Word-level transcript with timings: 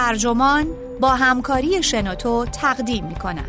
ترجمان 0.00 0.66
با 1.00 1.08
همکاری 1.08 1.82
شنوتو 1.82 2.46
تقدیم 2.52 3.04
می 3.04 3.14
کند. 3.14 3.44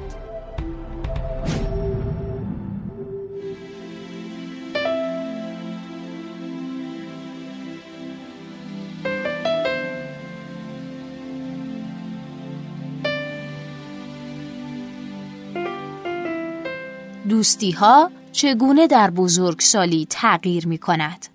دوستی 17.30 17.72
ها 17.72 18.12
چگونه 18.32 18.88
در 18.88 19.10
بزرگسالی 19.10 20.08
تغییر 20.10 20.68
می 20.68 20.78
کند 20.78 21.28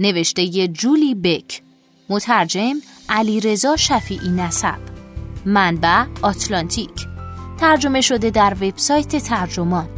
نوشته 0.00 0.68
جولی 0.68 1.14
بک 1.14 1.62
مترجم 2.08 2.74
علی 3.08 3.40
رضا 3.40 3.76
شفیعی 3.76 4.28
نسب. 4.28 4.78
منبع 5.46 6.04
آتلانتیک. 6.22 7.06
ترجمه 7.58 8.00
شده 8.00 8.30
در 8.30 8.54
وبسایت 8.54 9.16
ترجمان. 9.16 9.88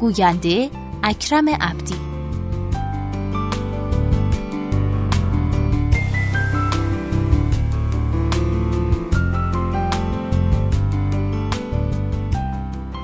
گوینده 0.00 0.70
اکرم 1.02 1.48
عبدی. 1.48 1.94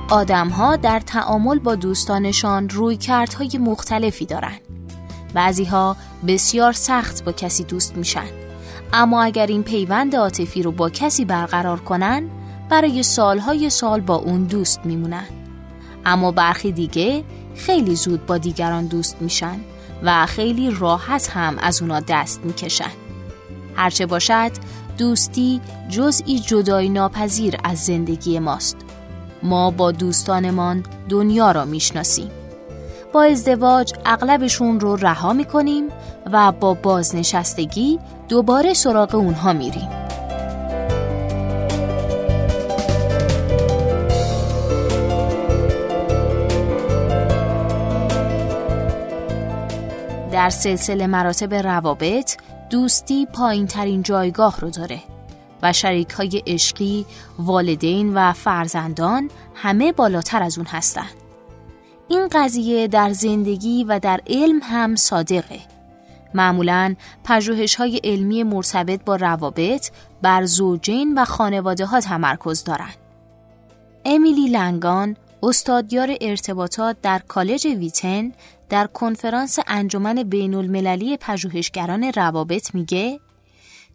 آدمها 0.09 0.75
در 0.75 0.99
تعامل 0.99 1.59
با 1.59 1.75
دوستانشان 1.75 2.69
روی 2.69 2.97
کردهای 2.97 3.57
مختلفی 3.59 4.25
دارند. 4.25 4.61
بعضیها 5.33 5.97
بسیار 6.27 6.71
سخت 6.71 7.23
با 7.23 7.31
کسی 7.31 7.63
دوست 7.63 7.97
میشن. 7.97 8.46
اما 8.93 9.23
اگر 9.23 9.47
این 9.47 9.63
پیوند 9.63 10.15
عاطفی 10.15 10.63
رو 10.63 10.71
با 10.71 10.89
کسی 10.89 11.25
برقرار 11.25 11.79
کنن 11.79 12.29
برای 12.69 13.03
سالهای 13.03 13.69
سال 13.69 14.01
با 14.01 14.15
اون 14.15 14.43
دوست 14.43 14.85
میمونن. 14.85 15.25
اما 16.05 16.31
برخی 16.31 16.71
دیگه 16.71 17.23
خیلی 17.55 17.95
زود 17.95 18.25
با 18.25 18.37
دیگران 18.37 18.85
دوست 18.85 19.17
میشن 19.21 19.59
و 20.03 20.25
خیلی 20.25 20.71
راحت 20.71 21.29
هم 21.29 21.57
از 21.59 21.81
اونا 21.81 21.99
دست 21.99 22.45
می‌کشن. 22.45 22.91
هرچه 23.75 24.05
باشد 24.05 24.51
دوستی 24.97 25.61
جزئی 25.89 26.39
جدای 26.39 26.89
ناپذیر 26.89 27.57
از 27.63 27.77
زندگی 27.77 28.39
ماست. 28.39 28.77
ما 29.43 29.71
با 29.71 29.91
دوستانمان 29.91 30.83
دنیا 31.09 31.51
را 31.51 31.65
می‌شناسیم. 31.65 32.31
با 33.13 33.23
ازدواج 33.23 33.93
اغلبشون 34.05 34.79
رو 34.79 34.95
رها 34.95 35.33
می‌کنیم 35.33 35.87
و 36.31 36.51
با 36.51 36.73
بازنشستگی 36.73 37.99
دوباره 38.29 38.73
سراغ 38.73 39.15
اونها 39.15 39.53
میریم 39.53 39.89
در 50.31 50.49
سلسله 50.49 51.07
مراتب 51.07 51.53
روابط 51.53 52.37
دوستی 52.69 53.25
پایین 53.33 53.67
ترین 53.67 54.03
جایگاه 54.03 54.59
رو 54.59 54.69
داره 54.69 54.99
و 55.61 55.73
شریک 55.73 56.09
های 56.09 56.43
عشقی، 56.47 57.05
والدین 57.39 58.13
و 58.13 58.33
فرزندان 58.33 59.29
همه 59.55 59.91
بالاتر 59.91 60.43
از 60.43 60.57
اون 60.57 60.67
هستند. 60.67 61.13
این 62.07 62.27
قضیه 62.31 62.87
در 62.87 63.09
زندگی 63.09 63.83
و 63.83 63.99
در 63.99 64.21
علم 64.27 64.59
هم 64.63 64.95
صادقه. 64.95 65.76
معمولا 66.33 66.95
پژوهش 67.23 67.75
های 67.75 68.01
علمی 68.03 68.43
مرتبط 68.43 69.03
با 69.05 69.15
روابط 69.15 69.91
بر 70.21 70.45
زوجین 70.45 71.17
و 71.17 71.25
خانواده 71.25 71.85
ها 71.85 71.99
تمرکز 71.99 72.63
دارند. 72.63 72.97
امیلی 74.05 74.49
لنگان 74.49 75.17
استادیار 75.43 76.15
ارتباطات 76.21 77.01
در 77.01 77.19
کالج 77.19 77.65
ویتن 77.67 78.31
در 78.69 78.87
کنفرانس 78.87 79.59
انجمن 79.67 80.23
بین 80.23 80.53
المللی 80.53 81.17
پژوهشگران 81.17 82.03
روابط 82.03 82.75
میگه 82.75 83.19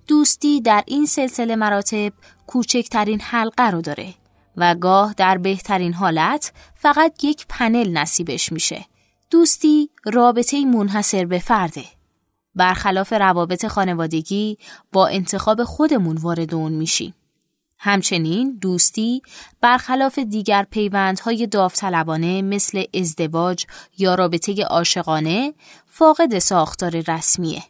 دوستی 0.06 0.60
در 0.60 0.84
این 0.86 1.06
سلسله 1.06 1.56
مراتب 1.56 2.12
کوچکترین 2.46 3.20
حلقه 3.20 3.70
رو 3.70 3.80
داره 3.80 4.14
و 4.56 4.74
گاه 4.74 5.14
در 5.16 5.38
بهترین 5.38 5.94
حالت 5.94 6.52
فقط 6.74 7.24
یک 7.24 7.46
پنل 7.48 7.98
نصیبش 7.98 8.52
میشه. 8.52 8.84
دوستی 9.30 9.90
رابطه 10.04 10.64
منحصر 10.64 11.24
به 11.24 11.38
فرده. 11.38 11.84
برخلاف 12.54 13.12
روابط 13.12 13.66
خانوادگی 13.66 14.58
با 14.92 15.06
انتخاب 15.06 15.64
خودمون 15.64 16.16
وارد 16.16 16.54
اون 16.54 16.72
میشیم. 16.72 17.14
همچنین 17.78 18.58
دوستی 18.60 19.22
برخلاف 19.60 20.18
دیگر 20.18 20.66
پیوندهای 20.70 21.46
داوطلبانه 21.46 22.42
مثل 22.42 22.84
ازدواج 22.94 23.64
یا 23.98 24.14
رابطه 24.14 24.64
عاشقانه 24.64 25.54
فاقد 25.86 26.38
ساختار 26.38 27.04
رسمیه. 27.08 27.62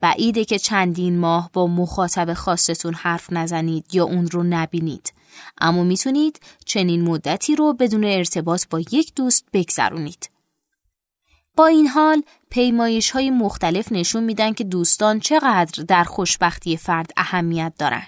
بعیده 0.00 0.44
که 0.44 0.58
چندین 0.58 1.18
ماه 1.18 1.50
با 1.52 1.66
مخاطب 1.66 2.34
خاصتون 2.34 2.94
حرف 2.94 3.32
نزنید 3.32 3.94
یا 3.94 4.04
اون 4.04 4.26
رو 4.26 4.42
نبینید. 4.42 5.12
اما 5.58 5.84
می‌تونید 5.84 6.40
چنین 6.64 7.04
مدتی 7.04 7.56
رو 7.56 7.72
بدون 7.72 8.04
ارتباط 8.04 8.64
با 8.70 8.80
یک 8.80 9.14
دوست 9.14 9.44
بگذرونید. 9.52 10.30
با 11.56 11.66
این 11.66 11.88
حال 11.88 12.22
پیمایش 12.50 13.10
های 13.10 13.30
مختلف 13.30 13.92
نشون 13.92 14.24
میدن 14.24 14.52
که 14.52 14.64
دوستان 14.64 15.20
چقدر 15.20 15.82
در 15.82 16.04
خوشبختی 16.04 16.76
فرد 16.76 17.10
اهمیت 17.16 17.72
دارن. 17.78 18.06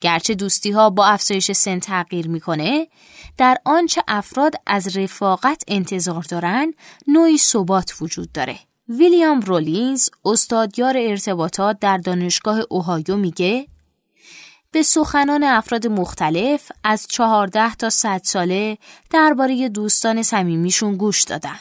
گرچه 0.00 0.34
دوستی 0.34 0.70
ها 0.70 0.90
با 0.90 1.06
افزایش 1.06 1.52
سن 1.52 1.78
تغییر 1.78 2.28
می‌کنه 2.28 2.88
در 3.36 3.58
آنچه 3.64 4.02
افراد 4.08 4.54
از 4.66 4.96
رفاقت 4.96 5.62
انتظار 5.68 6.22
دارن 6.22 6.74
نوعی 7.06 7.38
ثبات 7.38 7.94
وجود 8.00 8.32
داره. 8.32 8.58
ویلیام 8.88 9.40
رولینز 9.40 10.08
استادیار 10.24 10.96
ارتباطات 10.96 11.78
در 11.80 11.96
دانشگاه 11.96 12.60
اوهایو 12.70 13.16
میگه 13.16 13.66
به 14.72 14.82
سخنان 14.82 15.44
افراد 15.44 15.86
مختلف 15.86 16.72
از 16.84 17.06
چهارده 17.06 17.74
تا 17.74 17.90
صد 17.90 18.20
ساله 18.24 18.78
درباره 19.10 19.68
دوستان 19.68 20.22
صمیمیشون 20.22 20.96
گوش 20.96 21.22
دادن. 21.22 21.58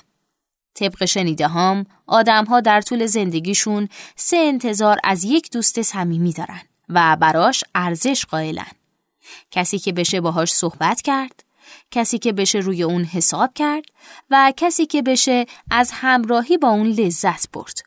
طبق 0.79 1.06
شنیده 1.06 1.47
هام 1.47 1.85
آدم 2.07 2.45
ها 2.45 2.62
در 2.62 2.81
طول 2.81 3.06
زندگیشون 3.06 3.90
سه 4.16 4.38
انتظار 4.38 4.97
از 5.03 5.23
یک 5.23 5.51
دوست 5.51 5.81
صمیمی 5.81 6.34
دارن 6.34 6.62
و 6.90 7.17
براش 7.19 7.63
ارزش 7.75 8.25
قائلن. 8.25 8.72
کسی 9.51 9.79
که 9.79 9.91
بشه 9.91 10.22
باهاش 10.22 10.53
صحبت 10.53 11.01
کرد، 11.01 11.44
کسی 11.91 12.19
که 12.19 12.34
بشه 12.34 12.59
روی 12.59 12.84
اون 12.84 13.03
حساب 13.03 13.53
کرد 13.56 13.84
و 14.29 14.53
کسی 14.57 14.85
که 14.85 15.01
بشه 15.01 15.45
از 15.72 15.91
همراهی 15.94 16.57
با 16.57 16.69
اون 16.69 16.88
لذت 16.88 17.51
برد. 17.51 17.78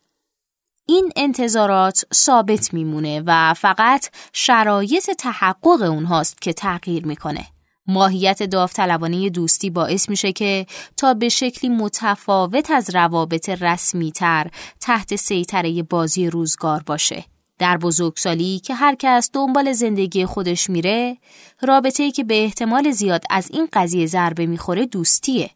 این 0.86 1.12
انتظارات 1.16 2.04
ثابت 2.14 2.74
میمونه 2.74 3.22
و 3.26 3.54
فقط 3.54 4.10
شرایط 4.32 5.10
تحقق 5.10 5.82
اونهاست 5.82 6.42
که 6.42 6.52
تغییر 6.52 7.06
می‌کنه. 7.06 7.46
ماهیت 7.86 8.42
داوطلبانه 8.42 9.30
دوستی 9.30 9.70
باعث 9.70 10.08
میشه 10.08 10.32
که 10.32 10.66
تا 10.96 11.14
به 11.14 11.28
شکلی 11.28 11.70
متفاوت 11.70 12.70
از 12.70 12.94
روابط 12.94 13.48
رسمی 13.48 14.12
تر 14.12 14.50
تحت 14.80 15.16
سیطره 15.16 15.82
بازی 15.82 16.30
روزگار 16.30 16.82
باشه. 16.86 17.24
در 17.58 17.76
بزرگسالی 17.76 18.58
که 18.58 18.74
هر 18.74 18.94
کس 18.98 19.30
دنبال 19.32 19.72
زندگی 19.72 20.26
خودش 20.26 20.70
میره، 20.70 21.16
رابطه‌ای 21.60 22.10
که 22.10 22.24
به 22.24 22.44
احتمال 22.44 22.90
زیاد 22.90 23.24
از 23.30 23.50
این 23.50 23.68
قضیه 23.72 24.06
ضربه 24.06 24.46
می‌خوره 24.46 24.86
دوستیه. 24.86 25.50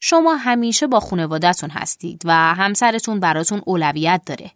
شما 0.00 0.34
همیشه 0.34 0.86
با 0.86 1.00
خانوادهتون 1.00 1.70
هستید 1.70 2.22
و 2.24 2.54
همسرتون 2.54 3.20
براتون 3.20 3.62
اولویت 3.66 4.22
داره. 4.26 4.50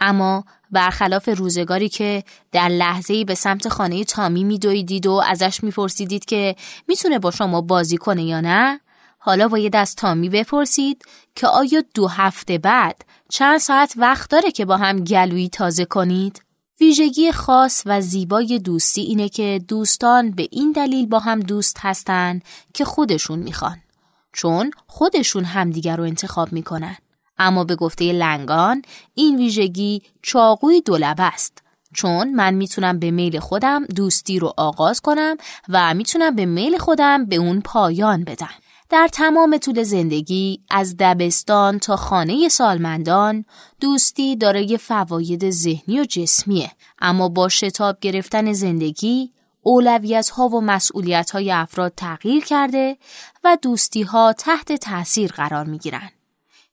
اما 0.00 0.44
برخلاف 0.70 1.28
روزگاری 1.28 1.88
که 1.88 2.24
در 2.52 2.68
لحظه‌ای 2.68 3.24
به 3.24 3.34
سمت 3.34 3.68
خانه 3.68 4.04
تامی 4.04 4.44
میدویدید 4.44 5.06
و 5.06 5.12
ازش 5.12 5.64
میپرسیدید 5.64 6.24
که 6.24 6.56
می‌تونه 6.88 7.18
با 7.18 7.30
شما 7.30 7.60
بازی 7.60 7.96
کنه 7.96 8.24
یا 8.24 8.40
نه 8.40 8.80
حالا 9.18 9.48
باید 9.48 9.76
از 9.76 9.94
تامی 9.94 10.28
بپرسید 10.28 11.02
که 11.34 11.46
آیا 11.46 11.82
دو 11.94 12.08
هفته 12.08 12.58
بعد 12.58 13.04
چند 13.28 13.58
ساعت 13.58 13.94
وقت 13.96 14.30
داره 14.30 14.50
که 14.50 14.64
با 14.64 14.76
هم 14.76 15.04
گلویی 15.04 15.48
تازه 15.48 15.84
کنید؟ 15.84 16.42
ویژگی 16.80 17.32
خاص 17.32 17.82
و 17.86 18.00
زیبای 18.00 18.58
دوستی 18.58 19.00
اینه 19.00 19.28
که 19.28 19.60
دوستان 19.68 20.30
به 20.30 20.48
این 20.50 20.72
دلیل 20.72 21.06
با 21.06 21.18
هم 21.18 21.40
دوست 21.40 21.76
هستن 21.80 22.40
که 22.74 22.84
خودشون 22.84 23.38
می‌خوان. 23.38 23.76
چون 24.32 24.70
خودشون 24.86 25.44
همدیگر 25.44 25.96
رو 25.96 26.04
انتخاب 26.04 26.52
می‌کنن. 26.52 26.96
اما 27.38 27.64
به 27.64 27.76
گفته 27.76 28.12
لنگان 28.12 28.82
این 29.14 29.36
ویژگی 29.36 30.02
چاقوی 30.22 30.80
دولبه 30.80 31.22
است. 31.22 31.62
چون 31.94 32.34
من 32.34 32.54
می‌تونم 32.54 32.98
به 32.98 33.10
میل 33.10 33.38
خودم 33.38 33.84
دوستی 33.84 34.38
رو 34.38 34.54
آغاز 34.56 35.00
کنم 35.00 35.36
و 35.68 35.94
می‌تونم 35.94 36.34
به 36.34 36.46
میل 36.46 36.78
خودم 36.78 37.26
به 37.26 37.36
اون 37.36 37.60
پایان 37.60 38.24
بدم. 38.24 38.50
در 38.90 39.08
تمام 39.12 39.58
طول 39.58 39.82
زندگی 39.82 40.60
از 40.70 40.96
دبستان 40.98 41.78
تا 41.78 41.96
خانه 41.96 42.48
سالمندان 42.48 43.44
دوستی 43.80 44.36
دارای 44.36 44.78
فواید 44.78 45.50
ذهنی 45.50 46.00
و 46.00 46.04
جسمیه 46.04 46.70
اما 46.98 47.28
با 47.28 47.48
شتاب 47.48 48.00
گرفتن 48.00 48.52
زندگی 48.52 49.32
اولویت 49.62 50.30
ها 50.30 50.48
و 50.48 50.60
مسئولیت 50.60 51.30
های 51.30 51.52
افراد 51.52 51.92
تغییر 51.96 52.44
کرده 52.44 52.96
و 53.44 53.58
دوستی 53.62 54.02
ها 54.02 54.32
تحت 54.32 54.72
تأثیر 54.72 55.32
قرار 55.32 55.64
می 55.64 55.78
گیرن. 55.78 56.10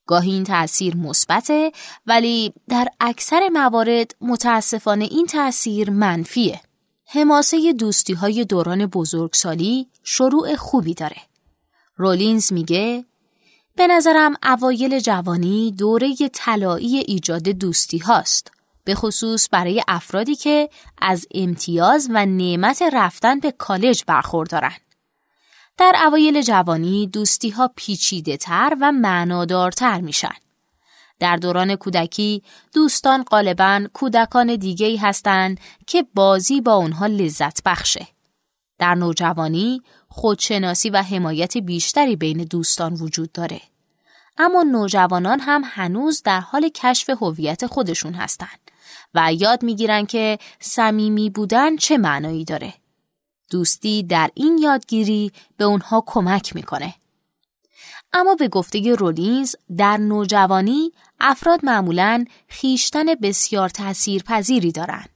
گاهی 0.06 0.32
این 0.32 0.44
تأثیر 0.44 0.96
مثبته 0.96 1.72
ولی 2.06 2.54
در 2.68 2.88
اکثر 3.00 3.50
موارد 3.50 4.16
متاسفانه 4.22 5.06
این 5.06 5.26
تأثیر 5.26 5.90
منفیه. 5.90 6.62
حماسه 7.06 7.74
دوستی 7.74 8.14
های 8.14 8.46
دوران 8.46 8.86
بزرگسالی 8.86 9.88
شروع 10.04 10.56
خوبی 10.56 10.94
داره. 10.94 11.18
رولینز 11.98 12.54
میگه 12.54 13.06
به 13.76 13.88
نظرم 13.88 14.34
اوایل 14.44 15.00
جوانی 15.00 15.72
دوره 15.72 16.16
طلایی 16.34 16.98
ایجاد 16.98 17.44
دوستی 17.44 17.98
هاست. 17.98 18.52
به 18.84 18.96
خصوص 18.96 19.48
برای 19.52 19.84
افرادی 19.88 20.36
که 20.36 20.70
از 21.02 21.28
امتیاز 21.34 22.10
و 22.14 22.26
نعمت 22.26 22.82
رفتن 22.94 23.40
به 23.40 23.52
کالج 23.52 24.04
برخوردارن. 24.08 24.76
در 25.78 25.96
اوایل 26.06 26.42
جوانی 26.42 27.08
دوستی 27.08 27.50
ها 27.50 27.72
پیچیده 27.76 28.38
تر 28.38 28.78
و 28.82 28.92
معنادارتر 28.92 30.02
میشن. 30.02 30.36
در 31.20 31.36
دوران 31.36 31.76
کودکی 31.76 32.44
دوستان 32.74 33.24
غالبا 33.24 33.88
کودکان 33.94 34.56
دیگه 34.56 35.00
هستند 35.00 35.60
که 35.88 36.06
بازی 36.14 36.62
با 36.62 36.74
اونها 36.74 37.06
لذت 37.06 37.64
بخشه. 37.64 38.08
در 38.80 38.96
نوجوانی 38.96 39.82
خودشناسی 40.08 40.90
و 40.90 41.02
حمایت 41.02 41.58
بیشتری 41.58 42.16
بین 42.16 42.44
دوستان 42.44 42.94
وجود 42.94 43.32
داره. 43.32 43.62
اما 44.38 44.64
نوجوانان 44.64 45.40
هم 45.40 45.62
هنوز 45.66 46.22
در 46.24 46.40
حال 46.40 46.70
کشف 46.70 47.10
هویت 47.10 47.66
خودشون 47.66 48.14
هستند 48.14 48.72
و 49.14 49.34
یاد 49.34 49.64
می‌گیرن 49.64 50.06
که 50.06 50.40
صمیمی 50.60 51.30
بودن 51.30 51.78
چه 51.78 51.98
معنایی 51.98 52.46
داره. 52.46 52.74
دوستی 53.50 54.04
در 54.04 54.30
این 54.34 54.58
یادگیری 54.58 55.32
به 55.58 55.64
اونها 55.64 56.04
کمک 56.06 56.56
می‌کنه. 56.56 56.96
اما 58.14 58.36
به 58.36 58.48
گفته 58.48 58.96
رولینز 58.96 59.56
در 59.78 59.98
نوجوانی 59.98 60.92
افراد 61.20 61.66
معمولا 61.66 62.26
خیشتن 62.48 63.06
بسیار 63.06 63.70
تاثیرپذیری 63.70 64.72
دارند. 64.72 65.10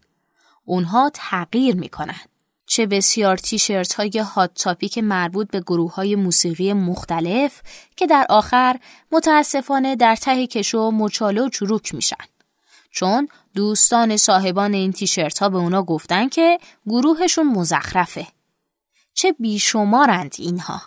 اونها 0.66 1.12
تغییر 1.14 1.76
می‌کنن. 1.76 2.20
چه 2.66 2.86
بسیار 2.86 3.38
تیشرت 3.38 3.94
های 3.94 4.20
هات 4.20 4.54
تاپیک 4.54 4.98
مربوط 4.98 5.52
به 5.52 5.60
گروه 5.60 5.94
های 5.94 6.16
موسیقی 6.16 6.74
مختلف 6.74 7.62
که 7.96 8.08
در 8.08 8.26
آخر 8.30 8.80
متاسفانه 9.12 9.96
در 9.96 10.16
ته 10.16 10.48
کشو 10.48 10.92
مچاله 10.92 11.42
و 11.42 11.50
چروک 11.50 11.96
میشن. 11.96 12.26
چون 12.92 13.28
دوستان 13.60 14.18
صاحبان 14.18 14.74
این 14.74 14.92
تیشرت 14.92 15.40
ها 15.40 15.50
به 15.50 15.58
اونا 15.58 15.84
گفتن 15.84 16.30
که 16.30 16.60
گروهشون 16.86 17.48
مزخرفه. 17.48 18.28
چه 19.14 19.32
بیشمارند 19.40 20.36
اینها. 20.38 20.82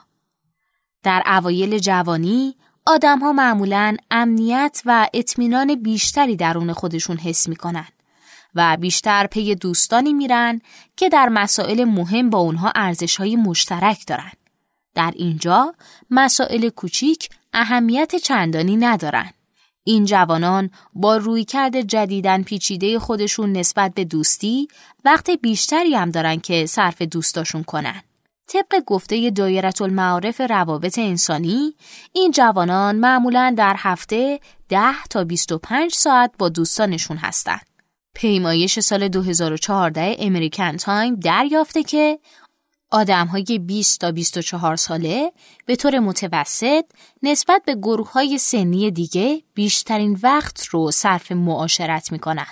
در 1.02 1.22
اوایل 1.26 1.78
جوانی 1.78 2.56
آدم 2.86 3.18
ها 3.18 3.32
معمولا 3.32 3.96
امنیت 4.10 4.82
و 4.84 5.08
اطمینان 5.14 5.74
بیشتری 5.74 6.36
درون 6.36 6.72
خودشون 6.72 7.16
حس 7.16 7.48
می‌کنن 7.48 7.88
و 8.54 8.76
بیشتر 8.76 9.26
پی 9.26 9.54
دوستانی 9.54 10.12
میرن 10.12 10.60
که 10.96 11.08
در 11.08 11.28
مسائل 11.28 11.84
مهم 11.84 12.30
با 12.30 12.38
اونها 12.38 12.72
ارزش 12.74 13.16
های 13.16 13.36
مشترک 13.36 14.06
دارن. 14.06 14.32
در 14.94 15.12
اینجا 15.16 15.74
مسائل 16.10 16.68
کوچیک 16.68 17.28
اهمیت 17.52 18.16
چندانی 18.16 18.76
ندارن. 18.76 19.30
این 19.84 20.04
جوانان 20.04 20.70
با 20.94 21.16
رویکرد 21.16 21.80
جدیدن 21.80 22.42
پیچیده 22.42 22.98
خودشون 22.98 23.52
نسبت 23.52 23.94
به 23.94 24.04
دوستی 24.04 24.68
وقت 25.04 25.30
بیشتری 25.30 25.94
هم 25.94 26.10
دارن 26.10 26.36
که 26.36 26.66
صرف 26.66 27.02
دوستاشون 27.02 27.62
کنن. 27.62 28.02
طبق 28.48 28.84
گفته 28.86 29.30
دایرت 29.30 29.82
المعارف 29.82 30.40
روابط 30.40 30.98
انسانی 30.98 31.74
این 32.12 32.30
جوانان 32.30 32.96
معمولا 32.96 33.54
در 33.58 33.74
هفته 33.78 34.40
10 34.68 35.04
تا 35.10 35.24
25 35.24 35.92
ساعت 35.92 36.32
با 36.38 36.48
دوستانشون 36.48 37.16
هستند. 37.16 37.66
پیمایش 38.14 38.80
سال 38.80 39.08
2014 39.08 40.16
امریکن 40.18 40.76
تایم 40.76 41.14
دریافته 41.14 41.82
که 41.82 42.18
آدم 42.92 43.26
های 43.26 43.60
20 43.66 44.00
تا 44.00 44.12
24 44.12 44.76
ساله 44.76 45.32
به 45.66 45.76
طور 45.76 45.98
متوسط 45.98 46.84
نسبت 47.22 47.62
به 47.66 47.74
گروه 47.74 48.12
های 48.12 48.38
سنی 48.38 48.90
دیگه 48.90 49.42
بیشترین 49.54 50.18
وقت 50.22 50.64
رو 50.64 50.90
صرف 50.90 51.32
معاشرت 51.32 52.12
می‌کنن. 52.12 52.46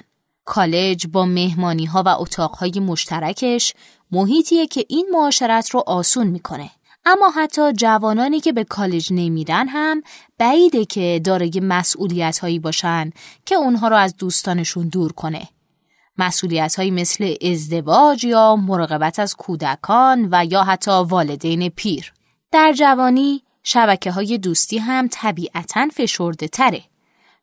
کالج 0.45 1.07
با 1.07 1.25
مهمانی 1.25 1.85
ها 1.85 2.03
و 2.07 2.09
اتاق 2.09 2.55
های 2.55 2.81
مشترکش 2.81 3.75
محیطیه 4.11 4.67
که 4.67 4.85
این 4.89 5.09
معاشرت 5.13 5.71
رو 5.71 5.83
آسون 5.87 6.27
می‌کنه. 6.27 6.71
اما 7.05 7.31
حتی 7.31 7.73
جوانانی 7.73 8.41
که 8.41 8.53
به 8.53 8.65
کالج 8.65 9.09
نمیرن 9.13 9.69
هم 9.69 10.03
بعیده 10.39 10.85
که 10.85 11.21
دارای 11.25 11.61
مسئولیت 11.63 12.39
هایی 12.39 12.59
باشن 12.59 13.11
که 13.47 13.55
اونها 13.55 13.89
رو 13.89 13.97
از 13.97 14.17
دوستانشون 14.17 14.89
دور 14.89 15.13
کنه. 15.13 15.49
مسئولیت 16.21 16.77
هایی 16.77 16.91
مثل 16.91 17.35
ازدواج 17.43 18.25
یا 18.25 18.57
مراقبت 18.57 19.19
از 19.19 19.35
کودکان 19.35 20.29
و 20.33 20.45
یا 20.45 20.63
حتی 20.63 20.91
والدین 20.91 21.69
پیر. 21.69 22.13
در 22.53 22.73
جوانی 22.73 23.43
شبکه 23.63 24.11
های 24.11 24.39
دوستی 24.39 24.79
هم 24.79 25.09
طبیعتا 25.11 25.89
فشرده 25.93 26.49
تره. 26.49 26.83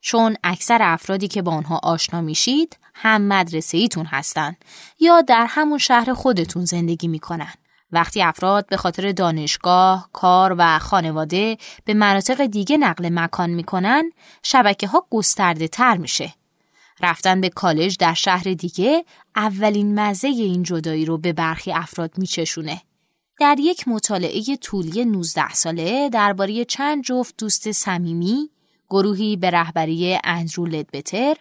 چون 0.01 0.35
اکثر 0.43 0.77
افرادی 0.81 1.27
که 1.27 1.41
با 1.41 1.51
آنها 1.51 1.79
آشنا 1.83 2.21
میشید 2.21 2.77
هم 2.93 3.21
مدرسه 3.21 3.77
ایتون 3.77 4.05
هستن 4.05 4.55
یا 4.99 5.21
در 5.21 5.45
همون 5.49 5.77
شهر 5.77 6.13
خودتون 6.13 6.65
زندگی 6.65 7.07
می‌کنن. 7.07 7.53
وقتی 7.91 8.21
افراد 8.21 8.67
به 8.67 8.77
خاطر 8.77 9.11
دانشگاه، 9.11 10.09
کار 10.13 10.55
و 10.57 10.79
خانواده 10.79 11.57
به 11.85 11.93
مناطق 11.93 12.45
دیگه 12.45 12.77
نقل 12.77 13.09
مکان 13.11 13.49
می‌کنن، 13.49 14.11
شبکه 14.43 14.87
ها 14.87 15.05
گسترده 15.11 15.67
تر 15.67 15.97
میشه. 15.97 16.33
رفتن 17.01 17.41
به 17.41 17.49
کالج 17.49 17.97
در 17.97 18.13
شهر 18.13 18.43
دیگه 18.53 19.05
اولین 19.35 19.99
مزه 19.99 20.27
این 20.27 20.63
جدایی 20.63 21.05
رو 21.05 21.17
به 21.17 21.33
برخی 21.33 21.71
افراد 21.71 22.17
میچشونه. 22.17 22.81
در 23.39 23.55
یک 23.59 23.87
مطالعه 23.87 24.55
طولی 24.61 25.05
19 25.05 25.53
ساله 25.53 26.09
درباره 26.09 26.65
چند 26.65 27.03
جفت 27.03 27.35
دوست 27.37 27.71
صمیمی 27.71 28.49
گروهی 28.89 29.35
به 29.35 29.49
رهبری 29.49 30.19
اندرو 30.23 30.65
لدبتر 30.65 31.35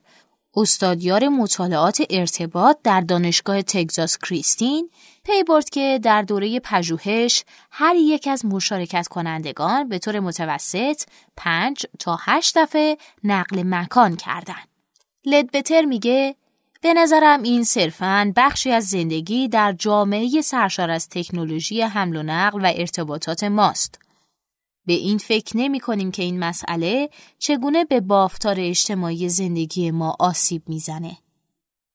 استادیار 0.56 1.28
مطالعات 1.28 2.02
ارتباط 2.10 2.76
در 2.84 3.00
دانشگاه 3.00 3.62
تگزاس 3.62 4.18
کریستین 4.18 4.90
پی 5.24 5.42
برد 5.42 5.70
که 5.70 6.00
در 6.02 6.22
دوره 6.22 6.60
پژوهش 6.60 7.44
هر 7.70 7.94
یک 7.96 8.28
از 8.28 8.44
مشارکت 8.44 9.08
کنندگان 9.08 9.88
به 9.88 9.98
طور 9.98 10.20
متوسط 10.20 11.02
5 11.36 11.86
تا 11.98 12.18
8 12.20 12.58
دفعه 12.58 12.98
نقل 13.24 13.62
مکان 13.62 14.16
کردند. 14.16 14.75
لدبتر 15.26 15.84
میگه 15.84 16.36
به 16.80 16.94
نظرم 16.94 17.42
این 17.42 17.64
صرفاً 17.64 18.32
بخشی 18.36 18.70
از 18.70 18.88
زندگی 18.88 19.48
در 19.48 19.72
جامعه 19.72 20.40
سرشار 20.40 20.90
از 20.90 21.08
تکنولوژی 21.08 21.82
حمل 21.82 22.16
و 22.16 22.22
نقل 22.22 22.64
و 22.64 22.72
ارتباطات 22.76 23.44
ماست. 23.44 23.98
به 24.86 24.92
این 24.92 25.18
فکر 25.18 25.56
نمی 25.56 25.80
کنیم 25.80 26.10
که 26.10 26.22
این 26.22 26.38
مسئله 26.38 27.10
چگونه 27.38 27.84
به 27.84 28.00
بافتار 28.00 28.56
اجتماعی 28.58 29.28
زندگی 29.28 29.90
ما 29.90 30.16
آسیب 30.18 30.62
می‌زنه. 30.68 31.16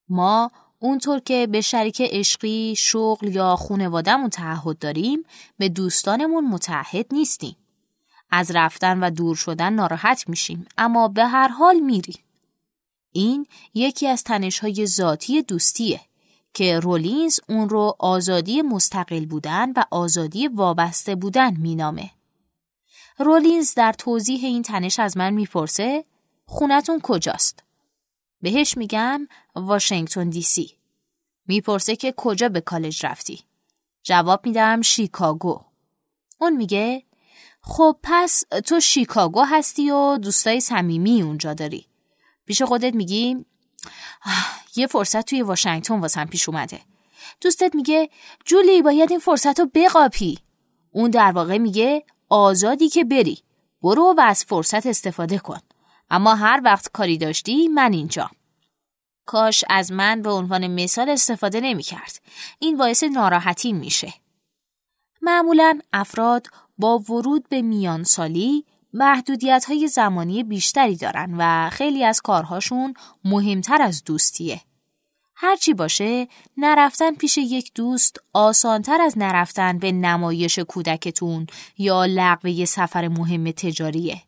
ما 0.08 0.50
اونطور 0.78 1.20
که 1.20 1.46
به 1.46 1.60
شریک 1.60 2.00
عشقی، 2.00 2.74
شغل 2.76 3.34
یا 3.34 3.56
خونوادهمون 3.56 4.30
تعهد 4.30 4.78
داریم 4.78 5.22
به 5.58 5.68
دوستانمون 5.68 6.48
متعهد 6.48 7.06
نیستیم. 7.12 7.56
از 8.30 8.50
رفتن 8.50 9.00
و 9.00 9.10
دور 9.10 9.36
شدن 9.36 9.72
ناراحت 9.72 10.28
میشیم 10.28 10.66
اما 10.78 11.08
به 11.08 11.24
هر 11.24 11.48
حال 11.48 11.80
میریم. 11.80 12.18
این 13.12 13.46
یکی 13.74 14.08
از 14.08 14.24
تنشهای 14.24 14.86
ذاتی 14.86 15.42
دوستیه 15.42 16.00
که 16.54 16.80
رولینز 16.80 17.40
اون 17.48 17.68
رو 17.68 17.96
آزادی 17.98 18.62
مستقل 18.62 19.26
بودن 19.26 19.72
و 19.72 19.84
آزادی 19.90 20.48
وابسته 20.48 21.14
بودن 21.14 21.56
مینامه. 21.56 22.10
رولینز 23.18 23.74
در 23.74 23.92
توضیح 23.92 24.44
این 24.44 24.62
تنش 24.62 24.98
از 24.98 25.16
من 25.16 25.34
می‌پرسه 25.34 26.04
خونتون 26.46 27.00
کجاست؟ 27.02 27.62
بهش 28.42 28.76
میگم 28.76 29.28
واشنگتن 29.54 30.30
دی 30.30 30.42
سی. 30.42 30.76
می‌پرسه 31.46 31.96
که 31.96 32.14
کجا 32.16 32.48
به 32.48 32.60
کالج 32.60 33.06
رفتی؟ 33.06 33.40
جواب 34.02 34.46
میدم 34.46 34.80
شیکاگو. 34.80 35.60
اون 36.40 36.56
میگه 36.56 37.02
خب 37.60 37.96
پس 38.02 38.44
تو 38.64 38.80
شیکاگو 38.80 39.42
هستی 39.42 39.90
و 39.90 40.18
دوستای 40.18 40.60
صمیمی 40.60 41.22
اونجا 41.22 41.54
داری. 41.54 41.86
پیش 42.46 42.62
خودت 42.62 42.94
میگی 42.94 43.44
یه 44.76 44.86
فرصت 44.86 45.26
توی 45.26 45.42
واشنگتن 45.42 46.00
واسم 46.00 46.24
پیش 46.24 46.48
اومده. 46.48 46.80
دوستت 47.40 47.74
میگه 47.74 48.10
جولی 48.44 48.82
باید 48.82 49.10
این 49.10 49.20
فرصت 49.20 49.60
رو 49.60 49.70
بقاپی. 49.74 50.38
اون 50.90 51.10
در 51.10 51.32
واقع 51.32 51.58
میگه 51.58 52.04
آزادی 52.28 52.88
که 52.88 53.04
بری 53.04 53.42
برو 53.82 54.14
و 54.18 54.20
از 54.20 54.44
فرصت 54.44 54.86
استفاده 54.86 55.38
کن 55.38 55.58
اما 56.10 56.34
هر 56.34 56.60
وقت 56.64 56.88
کاری 56.92 57.18
داشتی 57.18 57.68
من 57.68 57.92
اینجا 57.92 58.30
کاش 59.26 59.64
از 59.70 59.92
من 59.92 60.22
به 60.22 60.30
عنوان 60.30 60.66
مثال 60.66 61.08
استفاده 61.08 61.60
نمی 61.60 61.82
کرد. 61.82 62.20
این 62.58 62.76
باعث 62.76 63.02
ناراحتی 63.02 63.72
میشه. 63.72 64.14
معمولا 65.22 65.80
افراد 65.92 66.46
با 66.78 66.98
ورود 66.98 67.48
به 67.48 67.62
میان 67.62 68.04
سالی 68.04 68.64
محدودیت 68.92 69.64
های 69.64 69.88
زمانی 69.88 70.42
بیشتری 70.42 70.96
دارن 70.96 71.34
و 71.38 71.70
خیلی 71.70 72.04
از 72.04 72.20
کارهاشون 72.20 72.94
مهمتر 73.24 73.82
از 73.82 74.04
دوستیه. 74.04 74.60
هرچی 75.34 75.74
باشه 75.74 76.28
نرفتن 76.56 77.14
پیش 77.14 77.38
یک 77.38 77.70
دوست 77.74 78.16
آسانتر 78.32 79.00
از 79.00 79.18
نرفتن 79.18 79.78
به 79.78 79.92
نمایش 79.92 80.58
کودکتون 80.58 81.46
یا 81.78 82.04
لغو 82.04 82.64
سفر 82.64 83.08
مهم 83.08 83.50
تجاریه. 83.50 84.22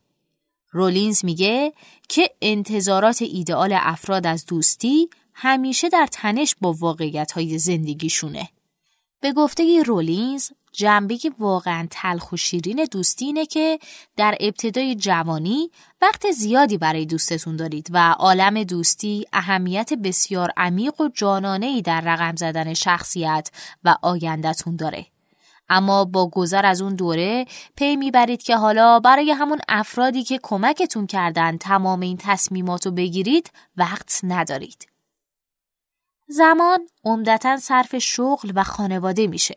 رولینز 0.71 1.25
میگه 1.25 1.73
که 2.09 2.29
انتظارات 2.41 3.21
ایدئال 3.21 3.77
افراد 3.81 4.27
از 4.27 4.45
دوستی 4.45 5.09
همیشه 5.33 5.89
در 5.89 6.07
تنش 6.11 6.55
با 6.61 6.73
واقعیت 6.73 7.31
های 7.31 7.57
زندگیشونه. 7.57 8.49
به 9.21 9.33
گفته 9.33 9.83
رولینز 9.83 10.49
جنبه 10.75 11.19
واقعا 11.39 11.87
تلخ 11.91 12.31
و 12.31 12.37
شیرین 12.37 12.87
دوستی 12.91 13.25
اینه 13.25 13.45
که 13.45 13.79
در 14.17 14.37
ابتدای 14.39 14.95
جوانی 14.95 15.71
وقت 16.01 16.31
زیادی 16.31 16.77
برای 16.77 17.05
دوستتون 17.05 17.55
دارید 17.55 17.87
و 17.91 18.11
عالم 18.11 18.63
دوستی 18.63 19.25
اهمیت 19.33 19.93
بسیار 19.93 20.51
عمیق 20.57 21.01
و 21.01 21.09
جانانه 21.13 21.65
ای 21.65 21.81
در 21.81 22.01
رقم 22.01 22.35
زدن 22.35 22.73
شخصیت 22.73 23.51
و 23.83 23.95
آیندهتون 24.01 24.75
داره. 24.75 25.05
اما 25.69 26.05
با 26.05 26.29
گذر 26.29 26.65
از 26.65 26.81
اون 26.81 26.95
دوره 26.95 27.45
پی 27.75 27.95
می‌برید 27.95 28.43
که 28.43 28.57
حالا 28.57 28.99
برای 28.99 29.31
همون 29.31 29.59
افرادی 29.69 30.23
که 30.23 30.39
کمکتون 30.43 31.07
کردن 31.07 31.57
تمام 31.57 31.99
این 31.99 32.17
تصمیمات 32.17 32.85
رو 32.85 32.91
بگیرید 32.91 33.51
وقت 33.77 34.19
ندارید. 34.23 34.87
زمان 36.27 36.79
عمدتا 37.03 37.57
صرف 37.57 37.97
شغل 37.97 38.51
و 38.55 38.63
خانواده 38.63 39.27
میشه. 39.27 39.55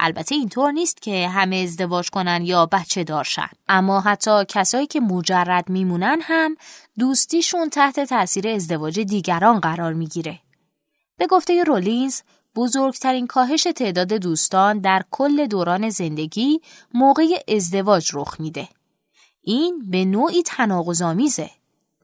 البته 0.00 0.34
اینطور 0.34 0.72
نیست 0.72 1.02
که 1.02 1.28
همه 1.28 1.56
ازدواج 1.56 2.10
کنن 2.10 2.44
یا 2.44 2.66
بچه 2.66 3.04
دارشن 3.04 3.48
اما 3.68 4.00
حتی 4.00 4.44
کسایی 4.48 4.86
که 4.86 5.00
مجرد 5.00 5.68
میمونن 5.68 6.18
هم 6.22 6.56
دوستیشون 6.98 7.70
تحت 7.70 8.00
تاثیر 8.00 8.48
ازدواج 8.48 9.00
دیگران 9.00 9.60
قرار 9.60 9.92
می‌گیره. 9.92 10.38
به 11.16 11.26
گفته 11.26 11.64
رولینز 11.64 12.20
بزرگترین 12.56 13.26
کاهش 13.26 13.62
تعداد 13.62 14.12
دوستان 14.12 14.78
در 14.78 15.04
کل 15.10 15.46
دوران 15.46 15.90
زندگی 15.90 16.60
موقع 16.94 17.24
ازدواج 17.48 18.10
رخ 18.14 18.40
میده. 18.40 18.68
این 19.42 19.90
به 19.90 20.04
نوعی 20.04 20.42
تناقض‌آمیزه 20.42 21.50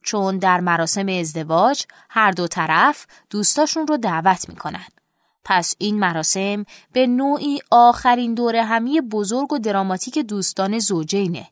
چون 0.02 0.38
در 0.38 0.60
مراسم 0.60 1.08
ازدواج 1.08 1.84
هر 2.10 2.30
دو 2.30 2.46
طرف 2.48 3.06
دوستاشون 3.30 3.86
رو 3.86 3.96
دعوت 3.96 4.48
می‌کنن. 4.48 4.86
پس 5.48 5.74
این 5.78 5.98
مراسم 5.98 6.64
به 6.92 7.06
نوعی 7.06 7.60
آخرین 7.70 8.34
دوره 8.34 8.64
همی 8.64 9.00
بزرگ 9.00 9.52
و 9.52 9.58
دراماتیک 9.58 10.18
دوستان 10.18 10.78
زوجینه. 10.78 11.48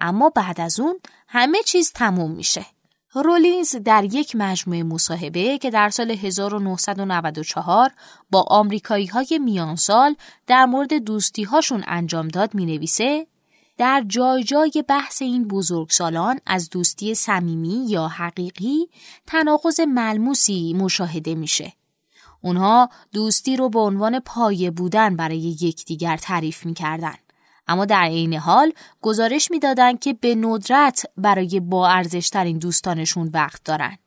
اما 0.00 0.30
بعد 0.30 0.60
از 0.60 0.80
اون 0.80 1.00
همه 1.28 1.58
چیز 1.62 1.92
تموم 1.92 2.30
میشه. 2.30 2.66
رولینز 3.12 3.76
در 3.76 4.04
یک 4.04 4.36
مجموعه 4.36 4.82
مصاحبه 4.82 5.58
که 5.58 5.70
در 5.70 5.90
سال 5.90 6.10
1994 6.10 7.90
با 8.30 8.44
آمریکایی 8.48 9.06
های 9.06 9.40
میانسال 9.44 10.16
در 10.46 10.66
مورد 10.66 10.94
دوستی 10.94 11.42
هاشون 11.42 11.84
انجام 11.86 12.28
داد 12.28 12.54
می 12.54 12.66
نویسه 12.66 13.26
در 13.78 14.04
جای 14.08 14.44
جای 14.44 14.84
بحث 14.88 15.22
این 15.22 15.48
بزرگسالان 15.48 16.40
از 16.46 16.70
دوستی 16.70 17.14
صمیمی 17.14 17.86
یا 17.88 18.08
حقیقی 18.08 18.88
تناقض 19.26 19.80
ملموسی 19.80 20.74
مشاهده 20.78 21.34
میشه. 21.34 21.72
اونها 22.40 22.88
دوستی 23.12 23.56
رو 23.56 23.68
به 23.68 23.80
عنوان 23.80 24.20
پایه 24.20 24.70
بودن 24.70 25.16
برای 25.16 25.38
یکدیگر 25.38 26.16
تعریف 26.16 26.66
می‌کردن. 26.66 27.14
اما 27.68 27.84
در 27.84 28.02
عین 28.02 28.34
حال 28.34 28.72
گزارش 29.00 29.50
می‌دادند 29.50 30.00
که 30.00 30.12
به 30.12 30.34
ندرت 30.34 31.06
برای 31.16 31.60
با 31.60 31.88
ارزشترین 31.88 32.58
دوستانشون 32.58 33.30
وقت 33.34 33.64
دارن 33.64 33.98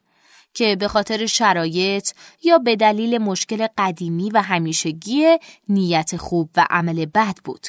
که 0.53 0.75
به 0.75 0.88
خاطر 0.88 1.25
شرایط 1.25 2.12
یا 2.43 2.57
به 2.57 2.75
دلیل 2.75 3.17
مشکل 3.17 3.67
قدیمی 3.77 4.29
و 4.29 4.41
همیشگی 4.41 5.38
نیت 5.69 6.17
خوب 6.17 6.50
و 6.57 6.67
عمل 6.69 7.05
بد 7.05 7.38
بود. 7.43 7.67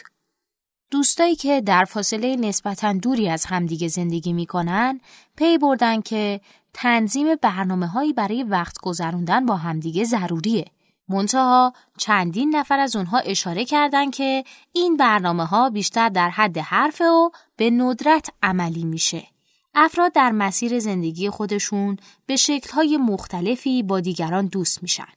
دوستایی 0.90 1.36
که 1.36 1.60
در 1.60 1.84
فاصله 1.84 2.36
نسبتا 2.36 2.92
دوری 2.92 3.28
از 3.28 3.44
همدیگه 3.44 3.88
زندگی 3.88 4.32
می‌کنن 4.32 5.00
پی 5.36 5.58
بردن 5.58 6.00
که 6.00 6.40
تنظیم 6.72 7.34
برنامه 7.42 7.86
هایی 7.86 8.12
برای 8.12 8.42
وقت 8.42 8.78
گذروندن 8.78 9.46
با 9.46 9.56
همدیگه 9.56 10.04
ضروریه 10.04 10.64
منتها 11.08 11.72
چندین 11.98 12.56
نفر 12.56 12.78
از 12.78 12.96
اونها 12.96 13.18
اشاره 13.18 13.64
کردند 13.64 14.14
که 14.14 14.44
این 14.72 14.96
برنامه 14.96 15.44
ها 15.44 15.70
بیشتر 15.70 16.08
در 16.08 16.30
حد 16.30 16.58
حرف 16.58 17.00
و 17.00 17.30
به 17.56 17.70
ندرت 17.70 18.30
عملی 18.42 18.84
میشه. 18.84 19.26
افراد 19.74 20.12
در 20.12 20.30
مسیر 20.32 20.78
زندگی 20.78 21.30
خودشون 21.30 21.96
به 22.26 22.36
شکلهای 22.36 22.96
مختلفی 22.96 23.82
با 23.82 24.00
دیگران 24.00 24.46
دوست 24.46 24.82
میشن 24.82 25.12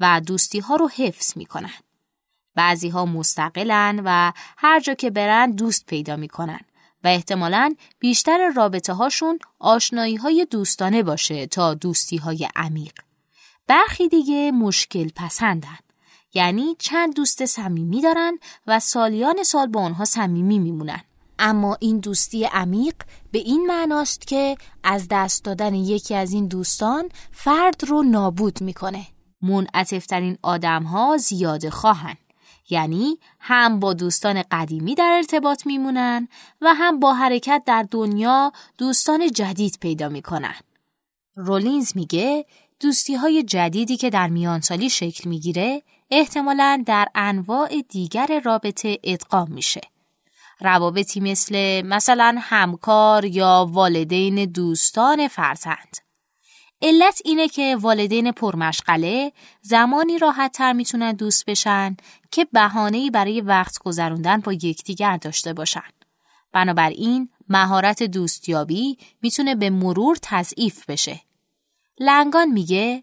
و 0.00 0.20
دوستی 0.26 0.60
ها 0.60 0.76
رو 0.76 0.88
حفظ 0.88 1.36
می‌کنن. 1.36 1.74
بعضی 2.54 2.88
ها 2.88 3.06
مستقلن 3.06 4.02
و 4.04 4.32
هر 4.56 4.80
جا 4.80 4.94
که 4.94 5.10
برن 5.10 5.50
دوست 5.50 5.86
پیدا 5.86 6.16
می‌کنن 6.16 6.60
و 7.04 7.08
احتمالا 7.08 7.74
بیشتر 7.98 8.52
رابطه 8.56 8.92
هاشون 8.92 9.38
آشنایی 9.58 10.16
های 10.16 10.46
دوستانه 10.50 11.02
باشه 11.02 11.46
تا 11.46 11.74
دوستی 11.74 12.16
های 12.16 12.48
عمیق. 12.56 12.92
برخی 13.66 14.08
دیگه 14.08 14.50
مشکل 14.50 15.08
پسندن. 15.16 15.78
یعنی 16.34 16.76
چند 16.78 17.14
دوست 17.14 17.44
صمیمی 17.44 18.00
دارن 18.00 18.38
و 18.66 18.80
سالیان 18.80 19.42
سال 19.42 19.66
با 19.66 19.80
آنها 19.80 20.04
صمیمی 20.04 20.58
میمونن. 20.58 21.00
اما 21.38 21.76
این 21.80 21.98
دوستی 21.98 22.44
عمیق 22.44 22.94
به 23.32 23.38
این 23.38 23.66
معناست 23.66 24.26
که 24.26 24.56
از 24.84 25.06
دست 25.10 25.44
دادن 25.44 25.74
یکی 25.74 26.14
از 26.14 26.32
این 26.32 26.46
دوستان 26.46 27.08
فرد 27.32 27.84
رو 27.84 28.02
نابود 28.02 28.60
می‌کنه. 28.60 29.06
منعطفترین 29.42 30.38
آدم 30.42 30.82
ها 30.82 31.16
زیاده 31.16 31.70
خواهن. 31.70 32.16
یعنی 32.72 33.18
هم 33.40 33.80
با 33.80 33.92
دوستان 33.92 34.42
قدیمی 34.50 34.94
در 34.94 35.12
ارتباط 35.16 35.66
میمونن 35.66 36.28
و 36.60 36.74
هم 36.74 37.00
با 37.00 37.14
حرکت 37.14 37.62
در 37.66 37.86
دنیا 37.90 38.52
دوستان 38.78 39.30
جدید 39.30 39.78
پیدا 39.80 40.08
می‌کنن. 40.08 40.54
رولینز 41.36 41.92
میگه 41.94 42.46
دوستی 42.80 43.14
های 43.14 43.42
جدیدی 43.42 43.96
که 43.96 44.10
در 44.10 44.28
میانسالی 44.28 44.90
شکل 44.90 45.28
می‌گیره 45.28 45.82
احتمالا 46.10 46.82
در 46.86 47.08
انواع 47.14 47.82
دیگر 47.88 48.40
رابطه 48.44 48.98
ادغام 49.04 49.50
میشه. 49.50 49.80
روابطی 50.60 51.20
مثل 51.20 51.82
مثلا 51.84 52.36
همکار 52.40 53.24
یا 53.24 53.66
والدین 53.70 54.44
دوستان 54.44 55.28
فرزند. 55.28 56.11
علت 56.82 57.20
اینه 57.24 57.48
که 57.48 57.76
والدین 57.80 58.32
پرمشغله 58.32 59.32
زمانی 59.60 60.18
راحت 60.18 60.52
تر 60.52 60.72
می‌تونن 60.72 61.12
دوست 61.12 61.44
بشن 61.44 61.96
که 62.30 62.44
بهانه‌ای 62.44 63.10
برای 63.10 63.40
وقت 63.40 63.78
گذروندن 63.78 64.40
با 64.40 64.52
یکدیگر 64.52 65.16
داشته 65.16 65.52
باشن. 65.52 65.90
بنابراین 66.52 67.28
مهارت 67.48 68.02
دوستیابی 68.02 68.98
می‌تونه 69.22 69.54
به 69.54 69.70
مرور 69.70 70.18
تضعیف 70.22 70.90
بشه 70.90 71.20
لنگان 71.98 72.48
میگه 72.48 73.02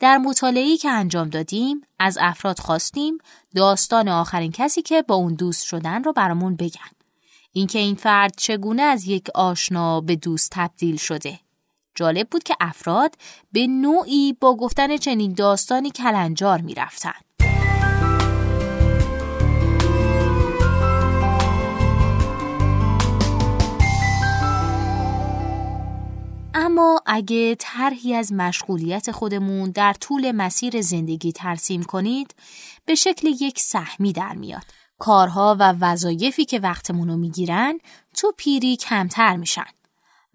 در 0.00 0.18
مطالعه‌ای 0.18 0.76
که 0.76 0.90
انجام 0.90 1.28
دادیم 1.28 1.80
از 1.98 2.18
افراد 2.20 2.58
خواستیم 2.58 3.18
داستان 3.54 4.08
آخرین 4.08 4.52
کسی 4.52 4.82
که 4.82 5.02
با 5.02 5.14
اون 5.14 5.34
دوست 5.34 5.64
شدن 5.64 6.04
رو 6.04 6.12
برامون 6.12 6.56
بگن. 6.56 6.90
اینکه 7.52 7.78
این 7.78 7.94
فرد 7.94 8.34
چگونه 8.36 8.82
از 8.82 9.06
یک 9.06 9.30
آشنا 9.34 10.00
به 10.00 10.16
دوست 10.16 10.50
تبدیل 10.52 10.96
شده. 10.96 11.38
جالب 11.98 12.28
بود 12.30 12.42
که 12.42 12.56
افراد 12.60 13.14
به 13.52 13.66
نوعی 13.66 14.36
با 14.40 14.56
گفتن 14.56 14.96
چنین 14.96 15.32
داستانی 15.32 15.90
کلنجار 15.90 16.60
می‌رفتن. 16.60 17.12
اما 26.54 27.00
اگه 27.06 27.54
طرحی 27.54 28.14
از 28.14 28.32
مشغولیت 28.32 29.10
خودمون 29.10 29.70
در 29.70 29.92
طول 29.92 30.32
مسیر 30.32 30.80
زندگی 30.80 31.32
ترسیم 31.32 31.82
کنید 31.82 32.34
به 32.84 32.94
شکل 32.94 33.28
یک 33.40 33.60
سهمی 33.60 34.12
در 34.12 34.34
میاد. 34.34 34.64
کارها 34.98 35.56
و 35.60 35.74
وظایفی 35.80 36.44
که 36.44 36.58
وقتمون 36.58 37.08
رو 37.08 37.16
می‌گیرن 37.16 37.78
تو 38.16 38.32
پیری 38.36 38.76
کمتر 38.76 39.36
میشن. 39.36 39.77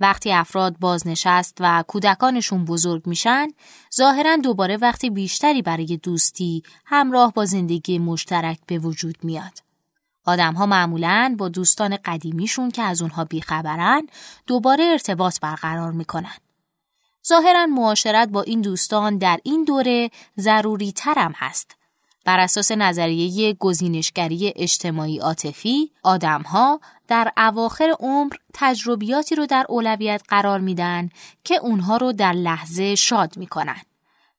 وقتی 0.04 0.32
افراد 0.32 0.76
بازنشست 0.80 1.58
و 1.60 1.84
کودکانشون 1.88 2.66
بزرگ 2.66 3.08
میشن 3.08 3.48
ظاهرا 3.96 4.36
دوباره 4.36 4.78
وقتی 4.78 5.10
بیشتری 5.10 5.62
برای 5.62 6.00
دوستی 6.04 6.64
همراه 6.86 7.34
با 7.34 7.46
زندگی 7.46 8.00
مشترک 8.00 8.60
به 8.68 8.78
وجود 8.80 9.18
میاد. 9.24 9.60
آدم 10.26 10.54
ها 10.54 10.66
معمولا 10.66 11.36
با 11.38 11.50
دوستان 11.50 11.98
قدیمیشون 12.06 12.72
که 12.72 12.82
از 12.82 13.02
اونها 13.02 13.26
بیخبرن 13.26 14.08
دوباره 14.48 14.84
ارتباط 14.84 15.40
برقرار 15.40 15.92
می‌کنن. 15.92 16.38
ظاهرا 17.28 17.66
معاشرت 17.66 18.30
با 18.30 18.42
این 18.42 18.62
دوستان 18.62 19.18
در 19.18 19.40
این 19.44 19.64
دوره 19.64 20.12
ضروری 20.40 20.92
ترم 20.92 21.34
هست. 21.36 21.76
بر 22.26 22.40
اساس 22.40 22.72
نظریه 22.72 23.54
گزینشگری 23.54 24.54
اجتماعی 24.56 25.20
عاطفی، 25.20 25.92
آدمها 26.04 26.80
در 27.08 27.32
اواخر 27.38 27.96
عمر 28.00 28.34
تجربیاتی 28.54 29.36
رو 29.36 29.46
در 29.46 29.66
اولویت 29.70 30.22
قرار 30.28 30.60
میدن 30.60 31.10
که 31.44 31.56
اونها 31.56 31.98
رو 31.98 32.14
در 32.14 32.34
لحظه 32.34 32.96
شاد 32.96 33.38
می‌کنن. 33.38 33.82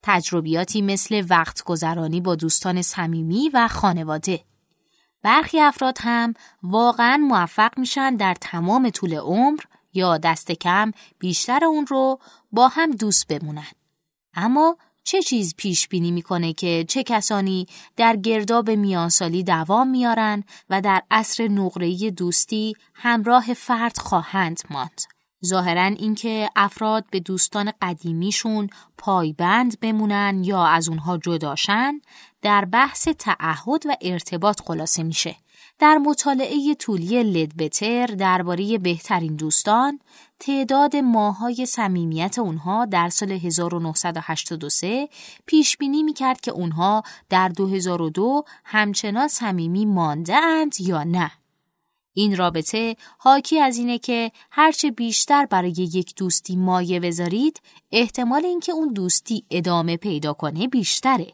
تجربیاتی 0.02 0.82
مثل 0.82 1.24
وقت 1.30 1.62
گذرانی 1.62 2.20
با 2.20 2.34
دوستان 2.34 2.82
صمیمی 2.82 3.50
و 3.54 3.68
خانواده. 3.68 4.44
برخی 5.22 5.60
افراد 5.60 5.98
هم 6.00 6.34
واقعا 6.62 7.16
موفق 7.16 7.78
میشن 7.78 8.16
در 8.16 8.34
تمام 8.40 8.90
طول 8.90 9.14
عمر 9.14 9.60
یا 9.92 10.18
دست 10.18 10.52
کم 10.52 10.92
بیشتر 11.18 11.64
اون 11.64 11.86
رو 11.86 12.18
با 12.52 12.68
هم 12.68 12.90
دوست 12.90 13.26
بمونن. 13.28 13.66
اما 14.34 14.76
چه 15.04 15.22
چیز 15.22 15.54
پیش 15.56 15.88
بینی 15.88 16.10
می‌کنه 16.10 16.52
که 16.52 16.84
چه 16.88 17.02
کسانی 17.02 17.66
در 17.96 18.16
گرداب 18.16 18.70
میانسالی 18.70 19.42
دوام 19.42 19.88
میارن 19.88 20.44
و 20.70 20.80
در 20.80 21.02
عصر 21.10 21.48
نقره‌ای 21.48 22.10
دوستی 22.10 22.74
همراه 22.94 23.54
فرد 23.54 23.98
خواهند 23.98 24.60
ماند. 24.70 25.00
ظاهرا 25.44 25.82
اینکه 25.82 26.50
افراد 26.56 27.04
به 27.10 27.20
دوستان 27.20 27.72
قدیمیشون 27.82 28.68
پایبند 28.98 29.80
بمونن 29.80 30.44
یا 30.44 30.64
از 30.66 30.88
اونها 30.88 31.18
جداشن 31.18 32.00
در 32.42 32.64
بحث 32.64 33.08
تعهد 33.08 33.86
و 33.86 33.96
ارتباط 34.00 34.60
خلاصه 34.60 35.02
میشه. 35.02 35.36
در 35.78 35.98
مطالعه 35.98 36.74
طولی 36.74 37.22
لدبتر 37.22 38.06
درباره 38.06 38.78
بهترین 38.78 39.36
دوستان 39.36 39.98
تعداد 40.40 40.96
ماهای 40.96 41.66
صمیمیت 41.66 42.38
اونها 42.38 42.84
در 42.84 43.08
سال 43.08 43.32
1983 43.32 45.08
پیش 45.46 45.76
بینی 45.76 46.02
می‌کرد 46.02 46.40
که 46.40 46.50
اونها 46.50 47.02
در 47.28 47.48
2002 47.48 48.42
همچنان 48.64 49.28
صمیمی 49.28 49.86
مانده 49.86 50.36
اند 50.36 50.80
یا 50.80 51.02
نه. 51.02 51.30
این 52.12 52.36
رابطه 52.36 52.96
حاکی 53.18 53.60
از 53.60 53.76
اینه 53.76 53.98
که 53.98 54.32
هرچه 54.50 54.90
بیشتر 54.90 55.46
برای 55.46 55.70
یک 55.70 56.14
دوستی 56.16 56.56
مایه 56.56 57.00
بذارید 57.00 57.60
احتمال 57.92 58.46
اینکه 58.46 58.72
اون 58.72 58.92
دوستی 58.92 59.44
ادامه 59.50 59.96
پیدا 59.96 60.32
کنه 60.32 60.68
بیشتره. 60.68 61.32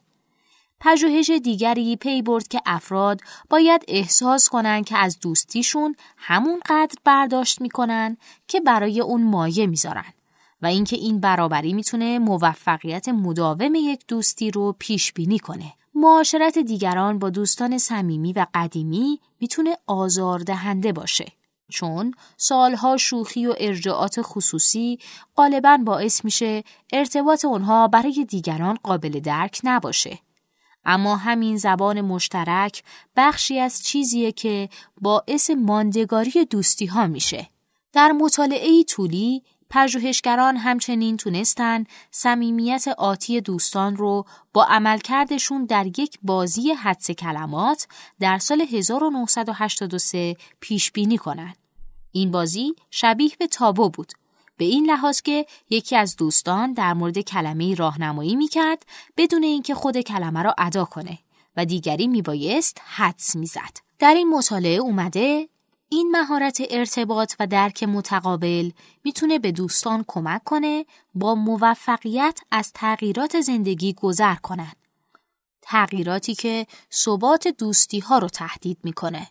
پژوهش 0.81 1.31
دیگری 1.31 1.97
پی 1.97 2.23
برد 2.23 2.49
که 2.49 2.61
افراد 2.67 3.21
باید 3.51 3.85
احساس 3.89 4.49
کنند 4.49 4.85
که 4.85 4.99
از 4.99 5.21
دوستیشون 5.21 5.95
همون 6.17 6.61
قدر 6.67 6.95
برداشت 7.05 7.61
می‌کنن 7.61 8.17
که 8.49 8.61
برای 8.61 9.01
اون 9.01 9.23
مایه 9.23 9.67
می‌ذارن 9.67 10.13
و 10.63 10.67
اینکه 10.67 10.97
این 10.97 11.21
برابری 11.21 11.73
می‌تونه 11.73 12.19
موفقیت 12.19 13.09
مداوم 13.09 13.75
یک 13.75 14.05
دوستی 14.09 14.51
رو 14.51 14.77
پیش 14.79 15.13
بینی 15.13 15.39
کنه. 15.39 15.73
معاشرت 15.95 16.59
دیگران 16.59 17.19
با 17.19 17.31
دوستان 17.31 17.79
صمیمی 17.79 18.33
و 18.33 18.47
قدیمی 18.55 19.21
می‌تونه 19.41 19.77
آزاردهنده 19.87 20.93
باشه. 20.93 21.33
چون 21.71 22.15
سالها 22.37 22.97
شوخی 22.97 23.47
و 23.47 23.55
ارجاعات 23.59 24.19
خصوصی 24.23 24.99
غالبا 25.37 25.79
باعث 25.85 26.25
میشه 26.25 26.65
ارتباط 26.93 27.45
اونها 27.45 27.89
برای 27.89 28.27
دیگران 28.29 28.79
قابل 28.83 29.21
درک 29.21 29.61
نباشه. 29.65 30.19
اما 30.85 31.17
همین 31.17 31.57
زبان 31.57 32.01
مشترک 32.01 32.83
بخشی 33.17 33.59
از 33.59 33.83
چیزیه 33.83 34.33
که 34.33 34.69
باعث 35.01 35.51
ماندگاری 35.51 36.45
دوستی 36.45 36.87
ها 36.87 37.07
میشه. 37.07 37.49
در 37.93 38.13
مطالعه 38.13 38.83
طولی 38.85 39.43
پژوهشگران 39.71 40.57
همچنین 40.57 41.17
تونستن 41.17 41.85
صمیمیت 42.11 42.89
آتی 42.99 43.41
دوستان 43.41 43.97
رو 43.97 44.25
با 44.53 44.65
عملکردشون 44.65 45.65
در 45.65 45.87
یک 45.87 46.19
بازی 46.23 46.73
حدس 46.73 47.11
کلمات 47.11 47.87
در 48.21 48.39
سال 48.39 48.61
1983 48.61 50.37
پیش 50.61 50.93
بینی 50.93 51.19
کنند. 51.19 51.57
این 52.13 52.31
بازی 52.31 52.75
شبیه 52.91 53.31
به 53.39 53.47
تابو 53.47 53.91
بود 53.91 54.13
به 54.61 54.67
این 54.67 54.91
لحاظ 54.91 55.21
که 55.21 55.47
یکی 55.71 55.97
از 55.97 56.17
دوستان 56.17 56.73
در 56.73 56.95
مورد 56.95 57.19
کلمه 57.19 57.75
راهنمایی 57.75 58.37
می‌کرد 58.37 58.87
بدون 59.17 59.43
اینکه 59.43 59.75
خود 59.75 60.01
کلمه 60.01 60.43
را 60.43 60.55
ادا 60.59 60.85
کنه 60.85 61.19
و 61.57 61.65
دیگری 61.65 62.07
میبایست 62.07 62.81
حدس 62.85 63.37
می‌زد. 63.37 63.77
در 63.99 64.15
این 64.15 64.29
مطالعه 64.31 64.77
اومده 64.77 65.49
این 65.89 66.11
مهارت 66.11 66.63
ارتباط 66.71 67.35
و 67.41 67.47
درک 67.47 67.83
متقابل 67.83 68.71
می‌تونه 69.05 69.39
به 69.39 69.53
دوستان 69.53 70.05
کمک 70.09 70.45
کنه 70.45 70.87
با 71.15 71.35
موفقیت 71.35 72.41
از 72.51 72.73
تغییرات 72.73 73.41
زندگی 73.41 73.93
گذر 73.93 74.35
کنن. 74.35 74.73
تغییراتی 75.63 76.35
که 76.35 76.67
ثبات 76.93 77.49
دوستی 77.49 77.99
ها 77.99 78.19
رو 78.19 78.29
تهدید 78.29 78.79
می‌کنه. 78.85 79.27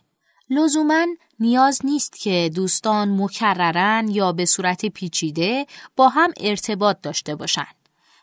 لزوما 0.50 1.06
نیاز 1.40 1.80
نیست 1.84 2.16
که 2.16 2.50
دوستان 2.54 3.22
مکررن 3.22 4.08
یا 4.08 4.32
به 4.32 4.44
صورت 4.44 4.86
پیچیده 4.86 5.66
با 5.96 6.08
هم 6.08 6.32
ارتباط 6.40 6.96
داشته 7.02 7.34
باشند. 7.34 7.74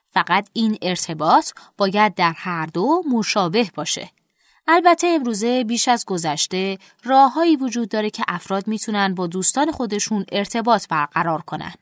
فقط 0.09 0.49
این 0.53 0.77
ارتباط 0.81 1.51
باید 1.77 2.15
در 2.15 2.33
هر 2.37 2.65
دو 2.65 3.03
مشابه 3.11 3.71
باشه. 3.75 4.09
البته 4.67 5.07
امروزه 5.07 5.63
بیش 5.63 5.87
از 5.87 6.05
گذشته 6.05 6.77
راههایی 7.03 7.55
وجود 7.55 7.89
داره 7.89 8.09
که 8.09 8.23
افراد 8.27 8.67
می‌تونن 8.67 9.15
با 9.15 9.27
دوستان 9.27 9.71
خودشون 9.71 10.25
ارتباط 10.31 10.87
برقرار 10.87 11.41
کنن 11.41 11.73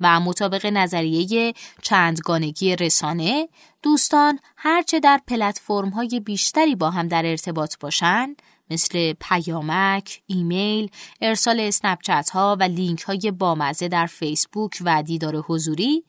و 0.00 0.20
مطابق 0.20 0.66
نظریه 0.66 1.54
چندگانگی 1.82 2.76
رسانه 2.76 3.48
دوستان 3.82 4.38
هرچه 4.56 5.00
در 5.00 5.20
پلتفرم 5.26 5.88
های 5.88 6.20
بیشتری 6.20 6.74
با 6.74 6.90
هم 6.90 7.08
در 7.08 7.26
ارتباط 7.26 7.78
باشند 7.80 8.42
مثل 8.70 9.12
پیامک، 9.12 10.22
ایمیل، 10.26 10.90
ارسال 11.20 11.60
اسنپچت 11.60 12.30
ها 12.30 12.56
و 12.60 12.62
لینک 12.62 13.02
های 13.02 13.30
بامزه 13.30 13.88
در 13.88 14.06
فیسبوک 14.06 14.78
و 14.84 15.02
دیدار 15.02 15.36
حضوری 15.36 16.04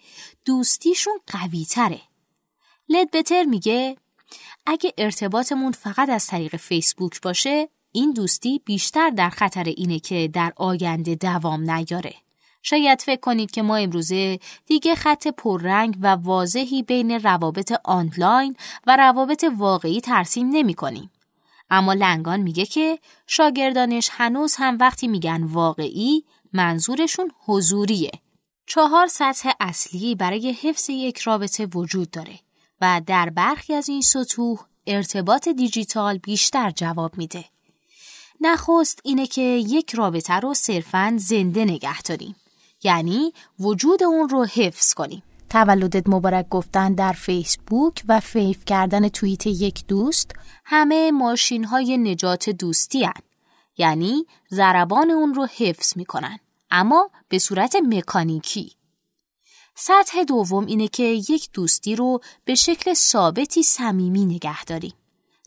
دوستیشون 0.45 1.19
قوی 1.27 1.65
تره. 1.65 2.01
بتر 3.13 3.43
میگه 3.43 3.97
اگه 4.65 4.93
ارتباطمون 4.97 5.71
فقط 5.71 6.09
از 6.09 6.27
طریق 6.27 6.55
فیسبوک 6.55 7.21
باشه 7.21 7.69
این 7.91 8.13
دوستی 8.13 8.61
بیشتر 8.65 9.09
در 9.09 9.29
خطر 9.29 9.63
اینه 9.63 9.99
که 9.99 10.29
در 10.33 10.53
آینده 10.55 11.15
دوام 11.15 11.71
نیاره. 11.71 12.13
شاید 12.63 13.01
فکر 13.01 13.19
کنید 13.19 13.51
که 13.51 13.61
ما 13.61 13.75
امروزه 13.75 14.39
دیگه 14.65 14.95
خط 14.95 15.27
پررنگ 15.27 15.97
و 16.01 16.07
واضحی 16.07 16.83
بین 16.83 17.11
روابط 17.11 17.73
آنلاین 17.83 18.55
و 18.87 18.97
روابط 18.97 19.45
واقعی 19.57 20.01
ترسیم 20.01 20.49
نمی 20.49 20.73
کنیم. 20.73 21.11
اما 21.69 21.93
لنگان 21.93 22.39
میگه 22.39 22.65
که 22.65 22.99
شاگردانش 23.27 24.09
هنوز 24.11 24.55
هم 24.57 24.77
وقتی 24.79 25.07
میگن 25.07 25.43
واقعی 25.43 26.23
منظورشون 26.53 27.31
حضوریه. 27.45 28.11
چهار 28.65 29.07
سطح 29.07 29.51
اصلی 29.59 30.15
برای 30.15 30.55
حفظ 30.61 30.89
یک 30.89 31.19
رابطه 31.19 31.65
وجود 31.65 32.11
داره 32.11 32.39
و 32.81 33.01
در 33.05 33.29
برخی 33.29 33.73
از 33.73 33.89
این 33.89 34.01
سطوح 34.01 34.59
ارتباط 34.87 35.49
دیجیتال 35.49 36.17
بیشتر 36.17 36.71
جواب 36.71 37.17
میده. 37.17 37.45
نخست 38.41 38.99
اینه 39.03 39.27
که 39.27 39.41
یک 39.41 39.95
رابطه 39.95 40.33
رو 40.33 40.53
صرفاً 40.53 41.13
زنده 41.17 41.65
نگه 41.65 42.01
داریم. 42.01 42.35
یعنی 42.83 43.33
وجود 43.59 44.03
اون 44.03 44.29
رو 44.29 44.45
حفظ 44.45 44.93
کنیم. 44.93 45.23
تولدت 45.49 46.09
مبارک 46.09 46.49
گفتن 46.49 46.93
در 46.93 47.13
فیسبوک 47.13 48.03
و 48.07 48.19
فیف 48.19 48.65
کردن 48.65 49.09
توییت 49.09 49.47
یک 49.47 49.87
دوست 49.87 50.31
همه 50.71 51.11
ماشین 51.11 51.63
های 51.63 51.97
نجات 51.97 52.49
دوستی 52.49 53.03
هن. 53.03 53.21
یعنی 53.77 54.25
ضربان 54.53 55.11
اون 55.11 55.33
رو 55.33 55.47
حفظ 55.57 55.97
می‌کنن 55.97 56.39
اما 56.71 57.09
به 57.29 57.39
صورت 57.39 57.75
مکانیکی 57.75 58.71
سطح 59.75 60.23
دوم 60.23 60.65
اینه 60.65 60.87
که 60.87 61.03
یک 61.03 61.49
دوستی 61.53 61.95
رو 61.95 62.21
به 62.45 62.55
شکل 62.55 62.93
ثابتی 62.93 63.63
صمیمی 63.63 64.25
نگه 64.25 64.63
داریم 64.63 64.93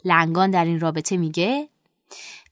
لنگان 0.05 0.51
در 0.51 0.65
این 0.65 0.81
رابطه 0.81 1.17
میگه 1.17 1.69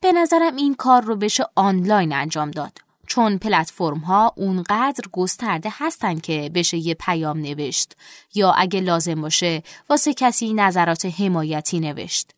به 0.01 0.13
نظرم 0.13 0.57
این 0.57 0.75
کار 0.75 1.03
رو 1.03 1.17
بشه 1.17 1.45
آنلاین 1.55 2.13
انجام 2.13 2.51
داد 2.51 2.79
چون 3.07 3.39
پلتفرم 3.39 3.99
ها 3.99 4.33
اونقدر 4.37 5.05
گسترده 5.13 5.73
هستن 5.73 6.19
که 6.19 6.51
بشه 6.55 6.77
یه 6.77 6.95
پیام 6.95 7.39
نوشت 7.39 7.97
یا 8.35 8.53
اگه 8.53 8.81
لازم 8.81 9.21
باشه 9.21 9.63
واسه 9.91 10.15
کسی 10.15 10.55
نظرات 10.55 11.07
حمایتی 11.07 11.81
نوشت. 11.81 12.31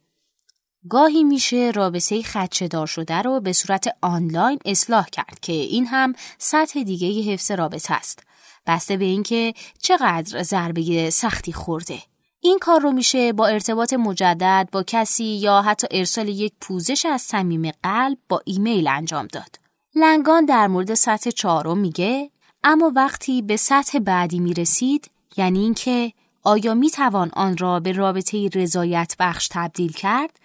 گاهی 0.88 1.24
میشه 1.24 1.72
رابطه 1.74 2.22
خدشدار 2.22 2.86
شده 2.86 3.22
رو 3.22 3.40
به 3.40 3.52
صورت 3.52 3.96
آنلاین 4.00 4.58
اصلاح 4.64 5.06
کرد 5.08 5.40
که 5.40 5.52
این 5.52 5.86
هم 5.86 6.14
سطح 6.38 6.82
دیگه 6.82 7.32
حفظ 7.32 7.50
رابطه 7.50 7.94
است. 7.94 8.22
بسته 8.66 8.96
به 8.96 9.04
اینکه 9.04 9.54
چقدر 9.82 10.42
ضربه 10.42 11.10
سختی 11.10 11.52
خورده. 11.52 11.98
این 12.40 12.58
کار 12.58 12.80
رو 12.80 12.92
میشه 12.92 13.32
با 13.32 13.46
ارتباط 13.46 13.92
مجدد 13.92 14.68
با 14.72 14.82
کسی 14.82 15.24
یا 15.24 15.62
حتی 15.62 15.86
ارسال 15.90 16.28
یک 16.28 16.52
پوزش 16.60 17.06
از 17.06 17.22
صمیم 17.22 17.70
قلب 17.82 18.18
با 18.28 18.42
ایمیل 18.44 18.88
انجام 18.88 19.26
داد. 19.26 19.58
لنگان 19.94 20.44
در 20.44 20.66
مورد 20.66 20.94
سطح 20.94 21.30
چهارم 21.30 21.78
میگه 21.78 22.30
اما 22.64 22.92
وقتی 22.96 23.42
به 23.42 23.56
سطح 23.56 23.98
بعدی 23.98 24.38
می‌رسید 24.38 25.10
یعنی 25.36 25.58
اینکه 25.58 26.12
آیا 26.42 26.74
می 26.74 26.90
توان 26.90 27.30
آن 27.32 27.56
را 27.56 27.80
به 27.80 27.92
رابطه 27.92 28.48
رضایت 28.54 29.14
بخش 29.18 29.48
تبدیل 29.48 29.92
کرد؟ 29.92 30.38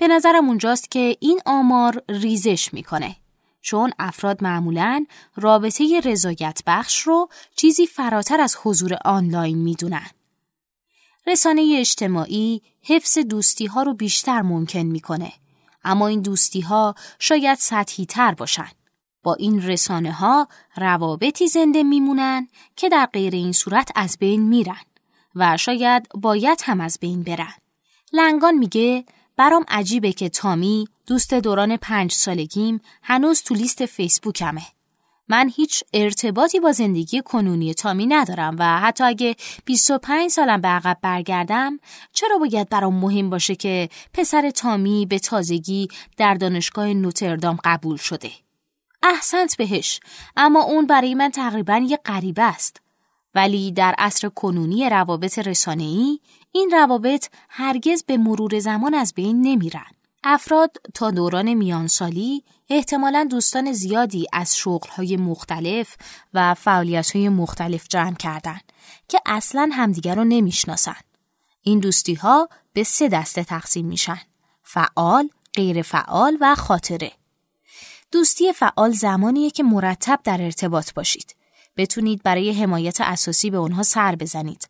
به 0.00 0.08
نظرم 0.08 0.48
اونجاست 0.48 0.90
که 0.90 1.16
این 1.20 1.40
آمار 1.46 2.02
ریزش 2.08 2.74
می‌کنه. 2.74 3.16
چون 3.60 3.92
افراد 3.98 4.42
معمولا 4.42 5.06
رابطه 5.36 6.00
رضایت 6.04 6.62
بخش 6.66 7.00
رو 7.00 7.28
چیزی 7.56 7.86
فراتر 7.86 8.40
از 8.40 8.56
حضور 8.62 8.98
آنلاین 9.04 9.58
می‌دونن. 9.58 10.10
رسانه 11.26 11.76
اجتماعی 11.78 12.62
حفظ 12.82 13.18
دوستی 13.18 13.66
ها 13.66 13.82
رو 13.82 13.94
بیشتر 13.94 14.42
ممکن 14.42 14.78
می‌کنه. 14.78 15.32
اما 15.84 16.06
این 16.06 16.20
دوستی 16.20 16.60
ها 16.60 16.94
شاید 17.18 17.58
سطحی 17.58 18.06
تر 18.06 18.34
باشن. 18.34 18.70
با 19.22 19.34
این 19.34 19.62
رسانه 19.62 20.12
ها 20.12 20.48
روابطی 20.76 21.48
زنده 21.48 21.82
میمونن 21.82 22.48
که 22.76 22.88
در 22.88 23.06
غیر 23.12 23.34
این 23.34 23.52
صورت 23.52 23.90
از 23.94 24.16
بین 24.20 24.48
میرن 24.48 24.84
و 25.34 25.56
شاید 25.56 26.08
باید 26.14 26.60
هم 26.64 26.80
از 26.80 26.98
بین 27.00 27.22
برن. 27.22 27.54
لنگان 28.12 28.54
میگه 28.54 29.04
برام 29.40 29.64
عجیبه 29.68 30.12
که 30.12 30.28
تامی 30.28 30.88
دوست 31.06 31.34
دوران 31.34 31.76
پنج 31.76 32.12
سالگیم 32.12 32.80
هنوز 33.02 33.42
تو 33.42 33.54
لیست 33.54 33.86
فیسبوکمه. 33.86 34.62
من 35.28 35.50
هیچ 35.56 35.84
ارتباطی 35.92 36.60
با 36.60 36.72
زندگی 36.72 37.22
کنونی 37.22 37.74
تامی 37.74 38.06
ندارم 38.06 38.56
و 38.58 38.80
حتی 38.80 39.04
اگه 39.04 39.36
25 39.64 40.30
سالم 40.30 40.60
به 40.60 40.68
عقب 40.68 40.98
برگردم 41.02 41.80
چرا 42.12 42.38
باید 42.38 42.68
برام 42.68 42.94
مهم 42.94 43.30
باشه 43.30 43.54
که 43.54 43.88
پسر 44.14 44.50
تامی 44.50 45.06
به 45.06 45.18
تازگی 45.18 45.88
در 46.16 46.34
دانشگاه 46.34 46.86
نوتردام 46.86 47.58
قبول 47.64 47.96
شده 47.96 48.30
احسنت 49.02 49.56
بهش 49.56 50.00
اما 50.36 50.62
اون 50.62 50.86
برای 50.86 51.14
من 51.14 51.30
تقریبا 51.30 51.76
یه 51.76 51.96
غریبه 52.04 52.42
است 52.42 52.80
ولی 53.34 53.72
در 53.72 53.94
عصر 53.98 54.28
کنونی 54.28 54.88
روابط 54.88 55.38
رسانه‌ای 55.38 56.20
این 56.52 56.70
روابط 56.70 57.28
هرگز 57.48 58.04
به 58.04 58.16
مرور 58.16 58.58
زمان 58.58 58.94
از 58.94 59.14
بین 59.14 59.42
نمیرن 59.42 59.90
افراد 60.24 60.76
تا 60.94 61.10
دوران 61.10 61.54
میانسالی 61.54 62.44
احتمالا 62.68 63.26
دوستان 63.30 63.72
زیادی 63.72 64.26
از 64.32 64.56
شغلهای 64.56 65.16
مختلف 65.16 65.96
و 66.34 66.54
فعالیتهای 66.54 67.28
مختلف 67.28 67.88
جمع 67.88 68.14
کردند 68.14 68.72
که 69.08 69.20
اصلا 69.26 69.70
همدیگر 69.72 70.14
رو 70.14 70.24
نمی‌شناسن. 70.24 70.96
این 71.62 71.78
دوستی 71.78 72.14
ها 72.14 72.48
به 72.72 72.84
سه 72.84 73.08
دسته 73.08 73.44
تقسیم 73.44 73.86
میشن. 73.86 74.20
فعال، 74.62 75.28
غیر 75.54 75.82
فعال 75.82 76.38
و 76.40 76.54
خاطره. 76.54 77.12
دوستی 78.12 78.52
فعال 78.52 78.90
زمانیه 78.90 79.50
که 79.50 79.62
مرتب 79.62 80.20
در 80.24 80.42
ارتباط 80.42 80.94
باشید. 80.94 81.36
بتونید 81.76 82.22
برای 82.22 82.52
حمایت 82.52 83.00
اساسی 83.00 83.50
به 83.50 83.56
اونها 83.56 83.82
سر 83.82 84.14
بزنید 84.14 84.68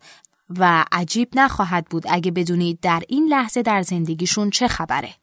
و 0.59 0.85
عجیب 0.93 1.29
نخواهد 1.35 1.87
بود 1.91 2.05
اگه 2.09 2.31
بدونید 2.31 2.81
در 2.81 3.03
این 3.09 3.27
لحظه 3.27 3.63
در 3.63 3.83
زندگیشون 3.83 4.51
چه 4.51 4.69
خبره. 4.69 5.15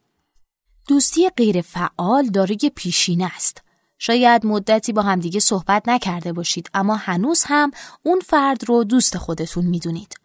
دوستی 0.87 1.29
غیر 1.29 1.61
فعال 1.61 2.27
دارای 2.27 2.71
پیشینه 2.75 3.31
است. 3.35 3.61
شاید 3.99 4.45
مدتی 4.45 4.93
با 4.93 5.01
همدیگه 5.01 5.39
صحبت 5.39 5.89
نکرده 5.89 6.33
باشید 6.33 6.69
اما 6.73 6.95
هنوز 6.95 7.43
هم 7.45 7.71
اون 8.03 8.19
فرد 8.19 8.69
رو 8.69 8.83
دوست 8.83 9.17
خودتون 9.17 9.65
می‌دونید. 9.65 10.15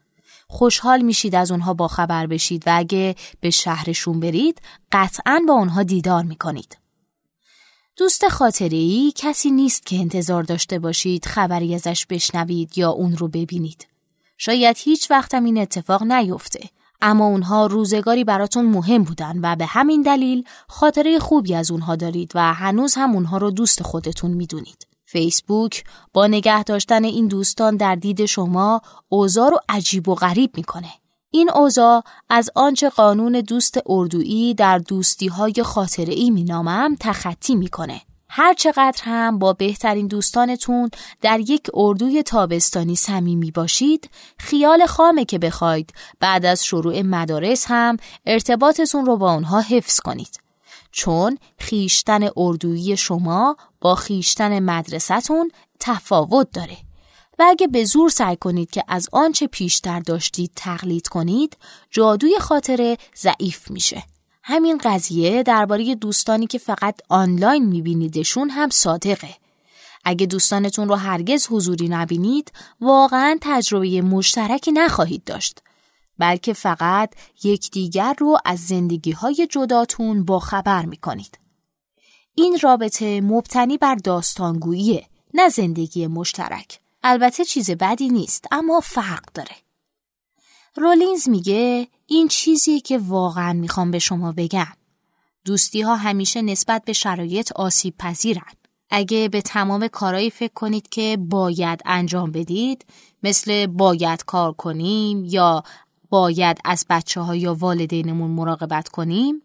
خوشحال 0.48 1.02
میشید 1.02 1.34
از 1.34 1.50
اونها 1.50 1.74
با 1.74 1.88
خبر 1.88 2.26
بشید 2.26 2.62
و 2.66 2.70
اگه 2.74 3.14
به 3.40 3.50
شهرشون 3.50 4.20
برید 4.20 4.62
قطعا 4.92 5.42
با 5.48 5.54
اونها 5.54 5.82
دیدار 5.82 6.24
می‌کنید. 6.24 6.78
دوست 7.96 8.28
خاطری 8.28 9.12
کسی 9.16 9.50
نیست 9.50 9.86
که 9.86 9.96
انتظار 9.96 10.42
داشته 10.42 10.78
باشید 10.78 11.24
خبری 11.24 11.74
ازش 11.74 12.06
بشنوید 12.06 12.78
یا 12.78 12.90
اون 12.90 13.16
رو 13.16 13.28
ببینید. 13.28 13.91
شاید 14.44 14.76
هیچ 14.78 15.10
وقتم 15.10 15.44
این 15.44 15.58
اتفاق 15.58 16.02
نیفته 16.02 16.60
اما 17.00 17.26
اونها 17.26 17.66
روزگاری 17.66 18.24
براتون 18.24 18.64
مهم 18.64 19.02
بودن 19.02 19.38
و 19.42 19.56
به 19.56 19.66
همین 19.66 20.02
دلیل 20.02 20.44
خاطره 20.68 21.18
خوبی 21.18 21.54
از 21.54 21.70
اونها 21.70 21.96
دارید 21.96 22.32
و 22.34 22.54
هنوز 22.54 22.94
هم 22.94 23.14
اونها 23.14 23.36
رو 23.36 23.50
دوست 23.50 23.82
خودتون 23.82 24.30
می‌دونید. 24.30 24.86
فیسبوک 25.04 25.84
با 26.12 26.26
نگه 26.26 26.62
داشتن 26.62 27.04
این 27.04 27.26
دوستان 27.26 27.76
در 27.76 27.94
دید 27.94 28.26
شما 28.26 28.80
اوضاع 29.08 29.50
رو 29.50 29.58
عجیب 29.68 30.08
و 30.08 30.14
غریب 30.14 30.50
می‌کنه. 30.56 30.90
این 31.30 31.50
اوضاع 31.50 32.02
از 32.28 32.50
آنچه 32.54 32.88
قانون 32.88 33.32
دوست 33.32 33.78
اردویی 33.86 34.54
در 34.54 34.78
دوستی 34.78 35.28
های 35.28 35.54
خاطره 35.64 36.14
ای 36.14 36.30
مینامم 36.30 36.96
تخطی 37.00 37.54
می‌کنه. 37.54 38.00
هر 38.34 38.54
چقدر 38.54 39.02
هم 39.04 39.38
با 39.38 39.52
بهترین 39.52 40.06
دوستانتون 40.06 40.90
در 41.20 41.40
یک 41.40 41.66
اردوی 41.74 42.22
تابستانی 42.22 42.96
صمیمی 42.96 43.50
باشید 43.50 44.10
خیال 44.38 44.86
خامه 44.86 45.24
که 45.24 45.38
بخواید 45.38 45.92
بعد 46.20 46.46
از 46.46 46.64
شروع 46.64 47.02
مدارس 47.02 47.64
هم 47.68 47.96
ارتباطتون 48.26 49.06
رو 49.06 49.16
با 49.16 49.32
اونها 49.32 49.60
حفظ 49.60 50.00
کنید. 50.00 50.40
چون 50.92 51.38
خیشتن 51.58 52.28
اردویی 52.36 52.96
شما 52.96 53.56
با 53.80 53.94
خیشتن 53.94 54.58
مدرسهتون 54.58 55.50
تفاوت 55.80 56.50
داره. 56.50 56.76
و 57.38 57.44
اگه 57.48 57.66
به 57.66 57.84
زور 57.84 58.10
سعی 58.10 58.36
کنید 58.36 58.70
که 58.70 58.84
از 58.88 59.08
آنچه 59.12 59.46
پیشتر 59.46 60.00
داشتید 60.00 60.52
تقلید 60.56 61.08
کنید 61.08 61.56
جادوی 61.90 62.38
خاطره 62.38 62.98
ضعیف 63.16 63.70
میشه. 63.70 64.02
همین 64.42 64.78
قضیه 64.78 65.42
درباره 65.42 65.94
دوستانی 65.94 66.46
که 66.46 66.58
فقط 66.58 67.00
آنلاین 67.08 67.64
میبینیدشون 67.64 68.50
هم 68.50 68.70
صادقه. 68.70 69.36
اگه 70.04 70.26
دوستانتون 70.26 70.88
رو 70.88 70.94
هرگز 70.94 71.46
حضوری 71.46 71.88
نبینید 71.88 72.52
واقعا 72.80 73.38
تجربه 73.40 74.02
مشترکی 74.02 74.72
نخواهید 74.72 75.24
داشت. 75.24 75.62
بلکه 76.18 76.52
فقط 76.52 77.14
یکدیگر 77.44 78.14
رو 78.18 78.38
از 78.44 78.60
زندگی 78.66 79.12
های 79.12 79.46
جداتون 79.50 80.24
با 80.24 80.38
خبر 80.38 80.84
می‌کنید. 80.84 81.38
این 82.34 82.58
رابطه 82.62 83.20
مبتنی 83.20 83.78
بر 83.78 83.94
داستانگوییه 83.94 85.06
نه 85.34 85.48
زندگی 85.48 86.06
مشترک. 86.06 86.80
البته 87.02 87.44
چیز 87.44 87.70
بدی 87.70 88.08
نیست 88.08 88.46
اما 88.50 88.80
فرق 88.80 89.24
داره. 89.34 89.56
رولینز 90.76 91.28
میگه 91.28 91.88
این 92.12 92.28
چیزیه 92.28 92.80
که 92.80 92.98
واقعا 92.98 93.52
می‌خوام 93.52 93.90
به 93.90 93.98
شما 93.98 94.32
بگم. 94.32 94.72
دوستی 95.44 95.80
ها 95.80 95.96
همیشه 95.96 96.42
نسبت 96.42 96.84
به 96.84 96.92
شرایط 96.92 97.52
آسیب 97.52 97.94
پذیرن. 97.98 98.52
اگه 98.90 99.28
به 99.28 99.42
تمام 99.42 99.88
کارایی 99.88 100.30
فکر 100.30 100.52
کنید 100.52 100.88
که 100.88 101.18
باید 101.20 101.80
انجام 101.84 102.32
بدید 102.32 102.86
مثل 103.22 103.66
باید 103.66 104.24
کار 104.24 104.52
کنیم 104.52 105.24
یا 105.24 105.62
باید 106.10 106.58
از 106.64 106.86
بچه 106.90 107.20
ها 107.20 107.36
یا 107.36 107.54
والدینمون 107.54 108.30
مراقبت 108.30 108.88
کنیم 108.88 109.42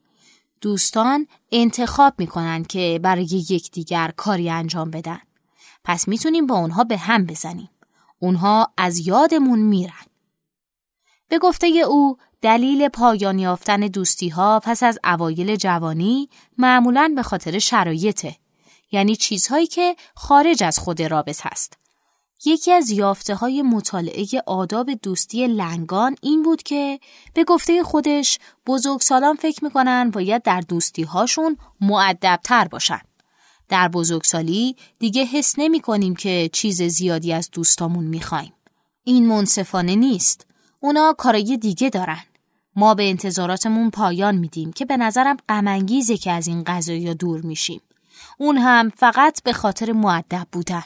دوستان 0.61 1.27
انتخاب 1.51 2.13
می‌کنن 2.17 2.63
که 2.63 2.99
برای 3.03 3.45
یکدیگر 3.49 4.13
کاری 4.17 4.49
انجام 4.49 4.91
بدن. 4.91 5.19
پس 5.83 6.07
می‌تونیم 6.07 6.47
با 6.47 6.55
اونها 6.55 6.83
به 6.83 6.97
هم 6.97 7.25
بزنیم. 7.25 7.69
اونها 8.19 8.73
از 8.77 9.07
یادمون 9.07 9.59
میرن. 9.59 10.05
به 11.29 11.39
گفته 11.39 11.67
او 11.67 12.17
دلیل 12.41 12.87
پایان 12.87 13.39
یافتن 13.39 13.79
دوستی 13.79 14.29
ها 14.29 14.59
پس 14.63 14.83
از 14.83 14.99
اوایل 15.03 15.55
جوانی 15.55 16.29
معمولا 16.57 17.13
به 17.15 17.23
خاطر 17.23 17.59
شرایطه 17.59 18.35
یعنی 18.91 19.15
چیزهایی 19.15 19.67
که 19.67 19.95
خارج 20.15 20.63
از 20.63 20.79
خود 20.79 21.01
رابط 21.01 21.41
هست 21.43 21.77
یکی 22.45 22.71
از 22.71 22.89
یافته 22.91 23.35
های 23.35 23.61
مطالعه 23.61 24.27
آداب 24.45 24.89
دوستی 24.93 25.47
لنگان 25.47 26.15
این 26.21 26.43
بود 26.43 26.63
که 26.63 26.99
به 27.33 27.43
گفته 27.43 27.83
خودش 27.83 28.39
بزرگسالان 28.67 29.35
فکر 29.35 29.63
می‌کنن 29.63 30.09
باید 30.09 30.43
در 30.43 30.61
دوستی 30.61 31.03
هاشون 31.03 31.57
معدبتر 31.81 32.67
باشن. 32.67 33.01
در 33.69 33.87
بزرگسالی 33.87 34.75
دیگه 34.99 35.23
حس 35.23 35.53
نمی 35.57 35.79
کنیم 35.79 36.15
که 36.15 36.49
چیز 36.53 36.81
زیادی 36.81 37.33
از 37.33 37.49
دوستامون 37.51 38.03
می‌خوایم. 38.03 38.53
این 39.03 39.27
منصفانه 39.27 39.95
نیست. 39.95 40.46
اونا 40.79 41.13
کارای 41.17 41.57
دیگه 41.57 41.89
دارن. 41.89 42.23
ما 42.75 42.93
به 42.93 43.09
انتظاراتمون 43.09 43.89
پایان 43.89 44.35
میدیم 44.35 44.73
که 44.73 44.85
به 44.85 44.97
نظرم 44.97 45.37
غمانگیزه 45.49 46.17
که 46.17 46.31
از 46.31 46.47
این 46.47 46.63
قضایا 46.63 47.13
دور 47.13 47.41
میشیم. 47.41 47.81
اون 48.37 48.57
هم 48.57 48.89
فقط 48.89 49.43
به 49.43 49.53
خاطر 49.53 49.91
معدب 49.91 50.47
بودن. 50.51 50.83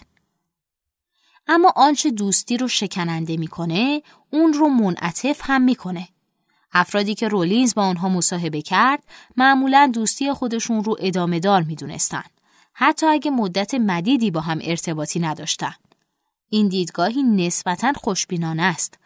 اما 1.48 1.74
آنچه 1.76 2.12
دوستی 2.12 2.58
رو 2.58 2.68
شکننده 2.68 3.38
می‌کنه 3.38 4.02
اون 4.34 4.54
رو 4.54 4.70
منعطف 4.70 5.42
هم 5.44 5.62
می‌کنه. 5.62 6.08
افرادی 6.74 7.16
که 7.16 7.28
رولینز 7.28 7.76
با 7.76 7.84
آنها 7.84 8.10
مصاحبه 8.10 8.62
کرد 8.62 9.04
معمولا 9.38 9.92
دوستی 9.94 10.34
خودشون 10.34 10.84
رو 10.84 10.96
ادامه 11.00 11.40
دار 11.40 11.62
می‌دونستن. 11.62 12.24
حتی 12.74 13.06
اگه 13.06 13.32
مدت 13.32 13.74
مدیدی 13.74 14.32
با 14.32 14.42
هم 14.42 14.60
ارتباطی 14.62 15.20
نداشتن. 15.20 15.74
این 16.50 16.68
دیدگاهی 16.68 17.24
نسبتا 17.24 17.94
خوشبینانه 17.94 18.64
است 18.64 18.98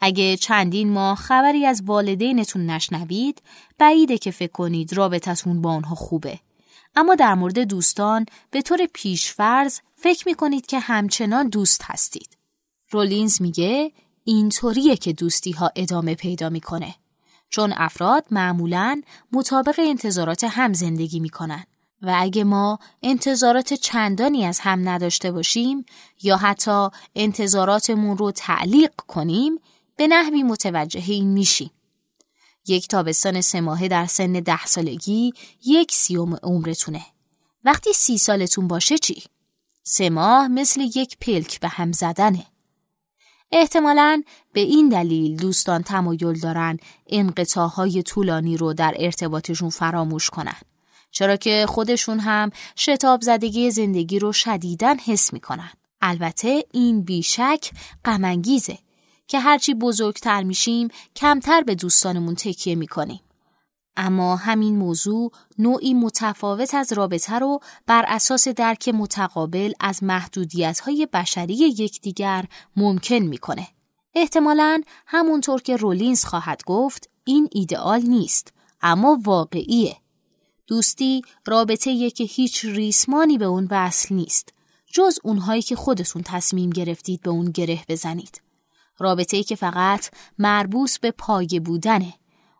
اگه 0.00 0.36
چندین 0.36 0.92
ماه 0.92 1.16
خبری 1.16 1.66
از 1.66 1.82
والدینتون 1.86 2.66
نشنوید 2.66 3.42
بعیده 3.78 4.18
که 4.18 4.30
فکر 4.30 4.52
کنید 4.52 4.92
رابطتون 4.92 5.62
با 5.62 5.70
آنها 5.70 5.94
خوبه. 5.94 6.40
اما 6.96 7.14
در 7.14 7.34
مورد 7.34 7.58
دوستان 7.58 8.26
به 8.50 8.62
طور 8.62 8.86
پیشفرز 8.92 9.80
فکر 9.96 10.28
می‌کنید 10.28 10.66
که 10.66 10.78
همچنان 10.78 11.48
دوست 11.48 11.80
هستید. 11.84 12.36
رولینز 12.90 13.42
میگه 13.42 13.92
اینطوریه 14.24 14.96
که 14.96 15.12
دوستی 15.12 15.52
ها 15.52 15.70
ادامه 15.76 16.14
پیدا 16.14 16.48
می‌کنه. 16.48 16.94
چون 17.50 17.72
افراد 17.76 18.24
معمولا 18.30 19.02
مطابق 19.32 19.74
انتظارات 19.78 20.44
هم 20.44 20.72
زندگی 20.72 21.20
می‌کنن. 21.20 21.64
و 22.02 22.16
اگه 22.18 22.44
ما 22.44 22.78
انتظارات 23.02 23.74
چندانی 23.74 24.44
از 24.44 24.60
هم 24.60 24.88
نداشته 24.88 25.32
باشیم 25.32 25.86
یا 26.22 26.36
حتی 26.36 26.88
انتظاراتمون 27.14 28.18
رو 28.18 28.30
تعلیق 28.30 28.92
کنیم 28.96 29.58
به 29.96 30.06
نحوی 30.06 30.42
متوجه 30.42 31.04
این 31.06 31.28
میشیم. 31.28 31.70
یک 32.66 32.88
تابستان 32.88 33.40
سه 33.40 33.60
ماهه 33.60 33.88
در 33.88 34.06
سن 34.06 34.32
ده 34.32 34.66
سالگی 34.66 35.32
یک 35.66 35.92
سیوم 35.92 36.36
عمرتونه. 36.42 37.06
وقتی 37.64 37.92
سی 37.92 38.18
سالتون 38.18 38.68
باشه 38.68 38.98
چی؟ 38.98 39.22
سه 39.82 40.10
ماه 40.10 40.48
مثل 40.48 40.80
یک 40.80 41.18
پلک 41.18 41.60
به 41.60 41.68
هم 41.68 41.92
زدنه. 41.92 42.46
احتمالا 43.52 44.22
به 44.52 44.60
این 44.60 44.88
دلیل 44.88 45.36
دوستان 45.36 45.82
تمایل 45.82 46.40
دارن 46.40 46.78
انقطاعهای 47.06 48.02
طولانی 48.02 48.56
رو 48.56 48.72
در 48.72 48.94
ارتباطشون 48.98 49.70
فراموش 49.70 50.30
کنن. 50.30 50.56
چرا 51.10 51.36
که 51.36 51.66
خودشون 51.68 52.20
هم 52.20 52.50
شتاب 52.76 53.22
زدگی 53.22 53.70
زندگی 53.70 54.18
رو 54.18 54.32
شدیدن 54.32 54.98
حس 54.98 55.32
می‌کنن. 55.32 55.70
البته 56.00 56.64
این 56.72 57.02
بیشک 57.02 57.70
غمانگیزه 58.04 58.78
که 59.26 59.40
هرچی 59.40 59.74
بزرگتر 59.74 60.42
میشیم 60.42 60.88
کمتر 61.16 61.62
به 61.62 61.74
دوستانمون 61.74 62.34
تکیه 62.34 62.74
می‌کنیم. 62.74 63.20
اما 63.96 64.36
همین 64.36 64.76
موضوع 64.76 65.32
نوعی 65.58 65.94
متفاوت 65.94 66.74
از 66.74 66.92
رابطه 66.92 67.38
رو 67.38 67.60
بر 67.86 68.04
اساس 68.08 68.48
درک 68.48 68.88
متقابل 68.88 69.72
از 69.80 70.02
محدودیت 70.02 70.80
های 70.80 71.08
بشری 71.12 71.54
یکدیگر 71.54 72.44
ممکن 72.76 73.14
می‌کنه. 73.14 73.68
احتمالا 74.14 74.82
همونطور 75.06 75.62
که 75.62 75.76
رولینز 75.76 76.24
خواهد 76.24 76.62
گفت 76.66 77.10
این 77.24 77.48
ایدئال 77.52 78.02
نیست 78.02 78.52
اما 78.82 79.18
واقعیه. 79.24 79.96
دوستی 80.66 81.22
رابطه 81.46 82.10
که 82.10 82.24
هیچ 82.24 82.64
ریسمانی 82.64 83.38
به 83.38 83.44
اون 83.44 83.68
وصل 83.70 84.14
نیست 84.14 84.52
جز 84.92 85.18
اونهایی 85.22 85.62
که 85.62 85.76
خودتون 85.76 86.22
تصمیم 86.22 86.70
گرفتید 86.70 87.20
به 87.20 87.30
اون 87.30 87.50
گره 87.50 87.84
بزنید. 87.88 88.43
رابطه 88.98 89.42
که 89.42 89.56
فقط 89.56 90.10
مربوط 90.38 90.98
به 90.98 91.10
پایه 91.10 91.60
بودنه. 91.60 92.14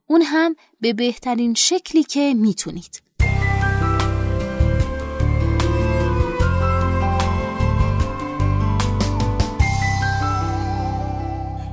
اون 0.06 0.22
هم 0.22 0.56
به 0.80 0.92
بهترین 0.92 1.54
شکلی 1.54 2.02
که 2.02 2.34
می‌تونید. 2.34 3.02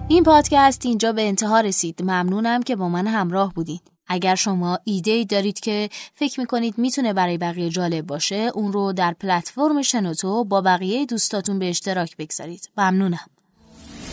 این 0.08 0.24
پادکست 0.24 0.86
اینجا 0.86 1.12
به 1.12 1.28
انتها 1.28 1.60
رسید. 1.60 2.02
ممنونم 2.02 2.64
که 2.64 2.76
با 2.76 2.90
من 2.90 3.08
همراه 3.08 3.54
بودید. 3.54 3.82
اگر 4.08 4.36
شما 4.36 4.80
ایده 4.84 5.24
دارید 5.24 5.60
که 5.60 5.90
فکر 6.14 6.40
می‌کنید 6.40 6.78
می‌تونه 6.78 7.14
برای 7.14 7.38
بقیه 7.38 7.70
جالب 7.70 8.08
باشه 8.08 8.52
اون 8.54 8.74
رو 8.74 8.94
در 8.94 9.14
پلتفرم 9.14 9.82
شنوتو 9.82 10.44
با 10.44 10.62
بقیه 10.62 11.06
دوستاتون 11.06 11.60
به 11.60 11.70
اشتراک 11.70 12.18
بگذارید. 12.18 12.70
ممنونم. 12.78 13.26